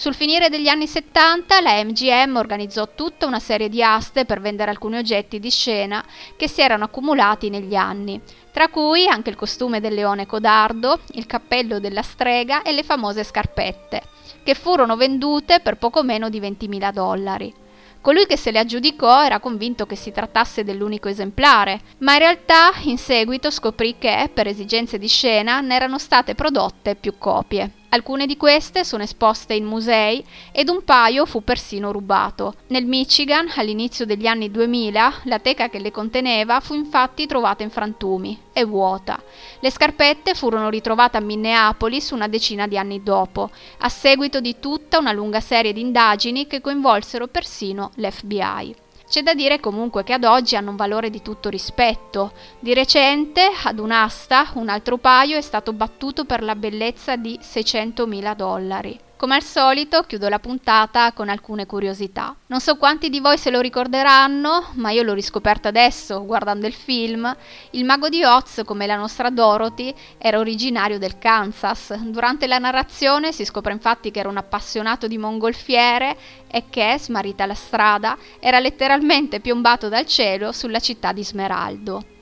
Sul 0.00 0.14
finire 0.14 0.48
degli 0.48 0.66
anni 0.66 0.86
70 0.86 1.60
la 1.60 1.84
MGM 1.84 2.36
organizzò 2.36 2.88
tutta 2.94 3.26
una 3.26 3.38
serie 3.38 3.68
di 3.68 3.82
aste 3.82 4.24
per 4.24 4.40
vendere 4.40 4.70
alcuni 4.70 4.96
oggetti 4.96 5.38
di 5.38 5.50
scena 5.50 6.02
che 6.36 6.48
si 6.48 6.62
erano 6.62 6.84
accumulati 6.84 7.50
negli 7.50 7.74
anni, 7.74 8.18
tra 8.50 8.68
cui 8.68 9.06
anche 9.06 9.28
il 9.28 9.36
costume 9.36 9.78
del 9.78 9.92
leone 9.92 10.24
codardo, 10.24 11.00
il 11.12 11.26
cappello 11.26 11.78
della 11.80 12.00
strega 12.00 12.62
e 12.62 12.72
le 12.72 12.82
famose 12.82 13.22
scarpette, 13.24 14.02
che 14.50 14.56
furono 14.56 14.96
vendute 14.96 15.60
per 15.60 15.76
poco 15.76 16.02
meno 16.02 16.28
di 16.28 16.40
20.000 16.40 16.92
dollari. 16.92 17.54
Colui 18.00 18.26
che 18.26 18.36
se 18.36 18.50
le 18.50 18.58
aggiudicò 18.58 19.24
era 19.24 19.38
convinto 19.38 19.86
che 19.86 19.94
si 19.94 20.10
trattasse 20.10 20.64
dell'unico 20.64 21.06
esemplare, 21.06 21.80
ma 21.98 22.14
in 22.14 22.18
realtà 22.18 22.72
in 22.82 22.98
seguito 22.98 23.52
scoprì 23.52 23.94
che, 23.96 24.28
per 24.34 24.48
esigenze 24.48 24.98
di 24.98 25.06
scena, 25.06 25.60
ne 25.60 25.76
erano 25.76 25.98
state 25.98 26.34
prodotte 26.34 26.96
più 26.96 27.14
copie. 27.16 27.79
Alcune 27.92 28.26
di 28.26 28.36
queste 28.36 28.84
sono 28.84 29.02
esposte 29.02 29.54
in 29.54 29.64
musei 29.64 30.24
ed 30.52 30.68
un 30.68 30.84
paio 30.84 31.26
fu 31.26 31.42
persino 31.42 31.90
rubato. 31.90 32.54
Nel 32.68 32.86
Michigan, 32.86 33.50
all'inizio 33.56 34.06
degli 34.06 34.28
anni 34.28 34.48
2000, 34.48 35.22
la 35.24 35.40
teca 35.40 35.68
che 35.68 35.80
le 35.80 35.90
conteneva 35.90 36.60
fu 36.60 36.74
infatti 36.74 37.26
trovata 37.26 37.64
in 37.64 37.70
frantumi 37.70 38.42
e 38.52 38.64
vuota. 38.64 39.20
Le 39.58 39.70
scarpette 39.72 40.34
furono 40.34 40.70
ritrovate 40.70 41.16
a 41.16 41.20
Minneapolis 41.20 42.10
una 42.10 42.28
decina 42.28 42.68
di 42.68 42.78
anni 42.78 43.02
dopo, 43.02 43.50
a 43.78 43.88
seguito 43.88 44.40
di 44.40 44.60
tutta 44.60 44.98
una 44.98 45.10
lunga 45.10 45.40
serie 45.40 45.72
di 45.72 45.80
indagini 45.80 46.46
che 46.46 46.60
coinvolsero 46.60 47.26
persino 47.26 47.90
l'FBI. 47.96 48.76
C'è 49.10 49.24
da 49.24 49.34
dire 49.34 49.58
comunque 49.58 50.04
che 50.04 50.12
ad 50.12 50.22
oggi 50.22 50.54
hanno 50.54 50.70
un 50.70 50.76
valore 50.76 51.10
di 51.10 51.20
tutto 51.20 51.48
rispetto. 51.48 52.30
Di 52.60 52.72
recente, 52.74 53.50
ad 53.64 53.80
un'asta, 53.80 54.52
un 54.54 54.68
altro 54.68 54.98
paio 54.98 55.36
è 55.36 55.40
stato 55.40 55.72
battuto 55.72 56.24
per 56.24 56.44
la 56.44 56.54
bellezza 56.54 57.16
di 57.16 57.36
600.000 57.42 58.36
dollari. 58.36 59.09
Come 59.20 59.34
al 59.34 59.42
solito 59.42 60.04
chiudo 60.04 60.30
la 60.30 60.38
puntata 60.38 61.12
con 61.12 61.28
alcune 61.28 61.66
curiosità. 61.66 62.34
Non 62.46 62.58
so 62.58 62.76
quanti 62.78 63.10
di 63.10 63.20
voi 63.20 63.36
se 63.36 63.50
lo 63.50 63.60
ricorderanno, 63.60 64.70
ma 64.76 64.92
io 64.92 65.02
l'ho 65.02 65.12
riscoperto 65.12 65.68
adesso 65.68 66.24
guardando 66.24 66.66
il 66.66 66.72
film. 66.72 67.30
Il 67.72 67.84
mago 67.84 68.08
di 68.08 68.24
Oz, 68.24 68.62
come 68.64 68.86
la 68.86 68.96
nostra 68.96 69.28
Dorothy, 69.28 69.94
era 70.16 70.38
originario 70.38 70.98
del 70.98 71.18
Kansas. 71.18 71.94
Durante 71.96 72.46
la 72.46 72.56
narrazione 72.56 73.30
si 73.32 73.44
scopre 73.44 73.74
infatti 73.74 74.10
che 74.10 74.20
era 74.20 74.30
un 74.30 74.38
appassionato 74.38 75.06
di 75.06 75.18
mongolfiere 75.18 76.16
e 76.50 76.70
che, 76.70 76.96
smarrita 76.98 77.44
la 77.44 77.52
strada, 77.52 78.16
era 78.38 78.58
letteralmente 78.58 79.40
piombato 79.40 79.90
dal 79.90 80.06
cielo 80.06 80.50
sulla 80.52 80.80
città 80.80 81.12
di 81.12 81.22
Smeraldo. 81.22 82.19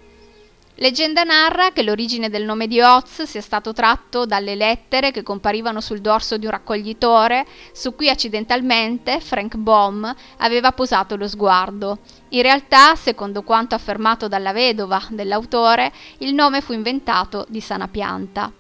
Leggenda 0.81 1.25
narra 1.25 1.73
che 1.73 1.83
l'origine 1.83 2.31
del 2.31 2.45
nome 2.45 2.69
di 2.69 2.81
Oz 2.81 3.23
sia 3.23 3.41
stato 3.41 3.73
tratto 3.73 4.27
dalle 4.27 4.55
lettere 4.55 5.11
che 5.11 5.25
comparivano 5.25 5.81
sul 5.81 6.01
dorso 6.01 6.37
di 6.37 6.45
un 6.45 6.53
raccoglitore 6.53 7.45
su 7.73 7.97
cui 7.97 8.09
accidentalmente 8.09 9.19
Frank 9.19 9.57
Baum 9.57 10.15
aveva 10.37 10.71
posato 10.71 11.17
lo 11.17 11.27
sguardo. 11.27 11.99
In 12.29 12.43
realtà, 12.43 12.95
secondo 12.95 13.43
quanto 13.43 13.75
affermato 13.75 14.29
dalla 14.29 14.53
vedova 14.53 15.03
dell'autore, 15.11 15.93
il 16.19 16.33
nome 16.33 16.61
fu 16.61 16.73
inventato 16.73 17.45
di 17.49 17.61
sana 17.61 17.89
pianta. 17.89 18.53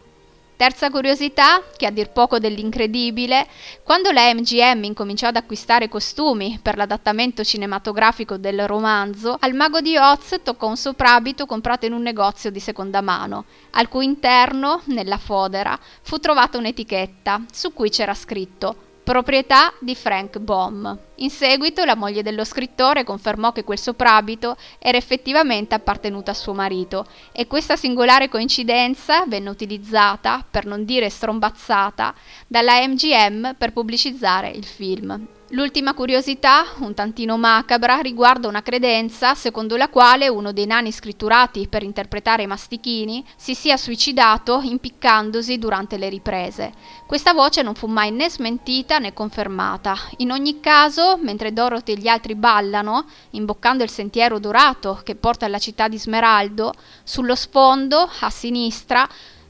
Terza 0.58 0.90
curiosità, 0.90 1.62
che 1.76 1.86
a 1.86 1.92
dir 1.92 2.10
poco 2.10 2.40
dell'incredibile, 2.40 3.46
quando 3.84 4.10
la 4.10 4.34
MGM 4.34 4.82
incominciò 4.82 5.28
ad 5.28 5.36
acquistare 5.36 5.88
costumi 5.88 6.58
per 6.60 6.76
l'adattamento 6.76 7.44
cinematografico 7.44 8.38
del 8.38 8.66
romanzo, 8.66 9.36
al 9.38 9.54
mago 9.54 9.80
di 9.80 9.96
Oz 9.96 10.40
toccò 10.42 10.66
un 10.66 10.76
soprabito 10.76 11.46
comprato 11.46 11.86
in 11.86 11.92
un 11.92 12.02
negozio 12.02 12.50
di 12.50 12.58
seconda 12.58 13.00
mano, 13.00 13.44
al 13.70 13.86
cui 13.86 14.04
interno, 14.04 14.80
nella 14.86 15.18
fodera, 15.18 15.78
fu 16.02 16.18
trovata 16.18 16.58
un'etichetta 16.58 17.44
su 17.52 17.72
cui 17.72 17.90
c'era 17.90 18.14
scritto 18.14 18.87
proprietà 19.08 19.72
di 19.78 19.94
Frank 19.94 20.36
Baum. 20.38 20.98
In 21.14 21.30
seguito 21.30 21.82
la 21.86 21.96
moglie 21.96 22.22
dello 22.22 22.44
scrittore 22.44 23.04
confermò 23.04 23.52
che 23.52 23.64
quel 23.64 23.78
soprabito 23.78 24.54
era 24.78 24.98
effettivamente 24.98 25.74
appartenuto 25.74 26.30
a 26.30 26.34
suo 26.34 26.52
marito 26.52 27.06
e 27.32 27.46
questa 27.46 27.74
singolare 27.74 28.28
coincidenza 28.28 29.24
venne 29.24 29.48
utilizzata, 29.48 30.44
per 30.50 30.66
non 30.66 30.84
dire 30.84 31.08
strombazzata, 31.08 32.14
dalla 32.46 32.86
MGM 32.86 33.54
per 33.56 33.72
pubblicizzare 33.72 34.50
il 34.50 34.66
film. 34.66 35.37
L'ultima 35.52 35.94
curiosità, 35.94 36.66
un 36.80 36.92
tantino 36.92 37.38
macabra, 37.38 38.00
riguarda 38.00 38.48
una 38.48 38.60
credenza 38.60 39.34
secondo 39.34 39.76
la 39.78 39.88
quale 39.88 40.28
uno 40.28 40.52
dei 40.52 40.66
nani 40.66 40.92
scritturati 40.92 41.68
per 41.68 41.82
interpretare 41.82 42.42
i 42.42 42.46
mastichini 42.46 43.24
si 43.34 43.54
sia 43.54 43.78
suicidato 43.78 44.60
impiccandosi 44.62 45.58
durante 45.58 45.96
le 45.96 46.10
riprese. 46.10 46.72
Questa 47.06 47.32
voce 47.32 47.62
non 47.62 47.74
fu 47.74 47.86
mai 47.86 48.10
né 48.10 48.28
smentita 48.28 48.98
né 48.98 49.14
confermata. 49.14 49.96
In 50.18 50.32
ogni 50.32 50.60
caso, 50.60 51.16
mentre 51.16 51.54
Dorothy 51.54 51.92
e 51.92 51.96
gli 51.96 52.08
altri 52.08 52.34
ballano, 52.34 53.06
imboccando 53.30 53.82
il 53.82 53.90
sentiero 53.90 54.38
dorato 54.38 55.00
che 55.02 55.14
porta 55.14 55.46
alla 55.46 55.58
città 55.58 55.88
di 55.88 55.98
Smeraldo, 55.98 56.74
sullo 57.02 57.34
sfondo, 57.34 58.06
a 58.20 58.28
sinistra, 58.28 59.08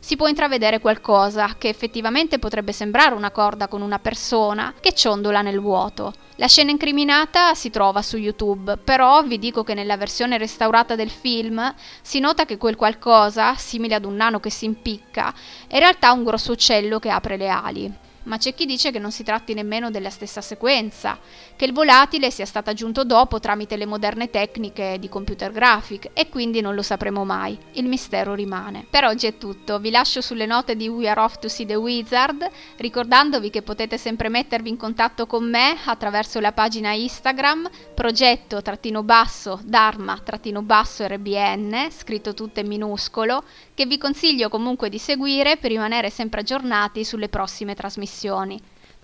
si 0.09 0.17
può 0.17 0.27
intravedere 0.27 0.81
qualcosa 0.81 1.57
che 1.59 1.69
effettivamente 1.69 2.39
potrebbe 2.39 2.73
sembrare 2.73 3.15
una 3.15 3.31
corda 3.31 3.69
con 3.69 3.83
una 3.83 3.99
persona 3.99 4.73
che 4.81 4.95
ciondola 4.95 5.43
nel 5.43 5.61
vuoto. 5.61 6.15
La 6.37 6.47
scena 6.47 6.71
incriminata 6.71 7.53
si 7.53 7.69
trova 7.69 8.01
su 8.01 8.17
YouTube, 8.17 8.79
però 8.79 9.23
vi 9.23 9.39
dico 9.39 9.65
che 9.65 9.75
nella 9.75 9.99
versione 9.99 10.39
restaurata 10.39 10.95
del 10.95 11.11
film 11.11 11.75
si 12.01 12.21
nota 12.21 12.47
che 12.47 12.57
quel 12.57 12.77
qualcosa, 12.77 13.55
simile 13.57 13.97
ad 13.97 14.07
un 14.07 14.15
nano 14.15 14.41
che 14.41 14.49
si 14.49 14.65
impicca, 14.65 15.35
è 15.67 15.75
in 15.75 15.81
realtà 15.81 16.11
un 16.13 16.25
grosso 16.25 16.53
uccello 16.53 16.99
che 16.99 17.11
apre 17.11 17.37
le 17.37 17.49
ali 17.51 18.07
ma 18.29 18.37
c'è 18.37 18.55
chi 18.55 18.67
dice 18.67 18.93
che 18.93 18.99
non 18.99 19.11
si 19.11 19.25
tratti 19.25 19.55
nemmeno 19.55 19.91
della 19.91 20.11
stessa 20.11 20.43
sequenza, 20.43 21.19
che 21.57 21.65
il 21.65 21.73
volatile 21.73 22.31
sia 22.31 22.45
stato 22.45 22.69
aggiunto 22.71 23.03
dopo 23.03 23.41
tramite 23.41 23.77
le 23.77 23.87
moderne 23.87 24.29
tecniche 24.31 24.99
di 25.01 25.09
computer 25.09 25.51
graphic 25.51 26.11
e 26.13 26.29
quindi 26.29 26.61
non 26.61 26.75
lo 26.75 26.83
sapremo 26.83 27.25
mai. 27.25 27.59
Il 27.73 27.87
mistero 27.87 28.35
rimane. 28.35 28.87
Per 28.89 29.05
oggi 29.05 29.27
è 29.27 29.39
tutto, 29.39 29.79
vi 29.79 29.91
lascio 29.91 30.21
sulle 30.21 30.45
note 30.45 30.77
di 30.77 30.89
We 30.89 31.09
Are 31.09 31.21
Off 31.21 31.39
to 31.39 31.49
See 31.49 31.65
the 31.65 31.75
Wizard, 31.75 32.47
ricordandovi 32.77 33.49
che 33.49 33.63
potete 33.63 33.97
sempre 33.97 34.29
mettervi 34.29 34.69
in 34.69 34.77
contatto 34.77 35.27
con 35.27 35.49
me 35.49 35.79
attraverso 35.87 36.39
la 36.39 36.53
pagina 36.53 36.93
Instagram 36.93 37.69
progetto-basso 37.95 39.61
dharma-basso 39.65 41.07
rbn, 41.07 41.89
scritto 41.91 42.35
tutto 42.35 42.61
in 42.61 42.67
minuscolo, 42.67 43.43
che 43.73 43.87
vi 43.87 43.97
consiglio 43.97 44.51
comunque 44.51 44.91
di 44.91 44.99
seguire 44.99 45.57
per 45.57 45.71
rimanere 45.71 46.11
sempre 46.11 46.41
aggiornati 46.41 47.05
sulle 47.05 47.31
prossime 47.31 47.75
trasmissioni. 47.75 48.17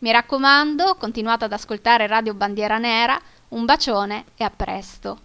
Mi 0.01 0.11
raccomando, 0.11 0.97
continuate 0.97 1.45
ad 1.45 1.53
ascoltare 1.53 2.07
Radio 2.07 2.35
Bandiera 2.35 2.79
Nera, 2.79 3.21
un 3.51 3.65
bacione 3.65 4.25
e 4.37 4.45
a 4.45 4.51
presto. 4.51 5.21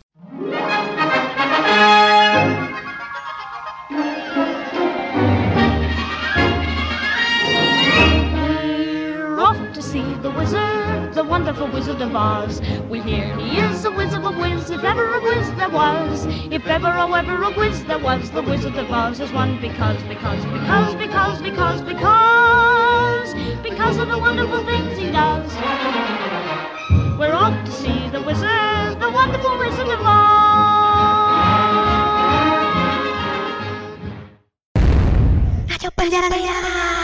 Wonderful 11.30 11.68
wizard 11.68 12.02
of 12.02 12.16
Oz. 12.16 12.60
We 12.90 13.02
hear 13.02 13.38
he 13.38 13.60
is 13.60 13.86
a 13.86 13.92
wizard 13.92 14.26
of 14.26 14.36
whiz, 14.36 14.72
if 14.72 14.84
ever 14.84 15.14
a 15.14 15.22
whiz 15.22 15.48
there 15.56 15.70
was. 15.70 16.26
If 16.52 16.66
ever, 16.66 16.88
oh, 16.88 17.14
ever 17.14 17.44
a 17.44 17.52
whiz 17.52 17.86
there 17.86 18.00
was, 18.00 18.32
the 18.32 18.42
wizard 18.42 18.76
of 18.76 18.90
Oz 18.90 19.20
is 19.20 19.32
one 19.32 19.62
because, 19.62 20.02
because, 20.04 20.44
because, 20.46 20.96
because, 20.96 21.42
because, 21.42 21.82
because, 21.84 23.34
because 23.62 23.98
of 23.98 24.08
the 24.08 24.18
wonderful 24.18 24.66
things 24.66 24.98
he 24.98 25.12
does. 25.12 25.54
We're 27.20 27.36
off 27.36 27.64
to 27.64 27.72
see 27.72 28.10
the 28.10 28.22
wizard, 28.24 29.00
the 29.00 29.12
wonderful 29.12 29.58
wizard 29.60 29.88
of 29.88 30.00
Oz. 30.02 30.50
Radio 36.00 36.22
Nera. 36.22 36.99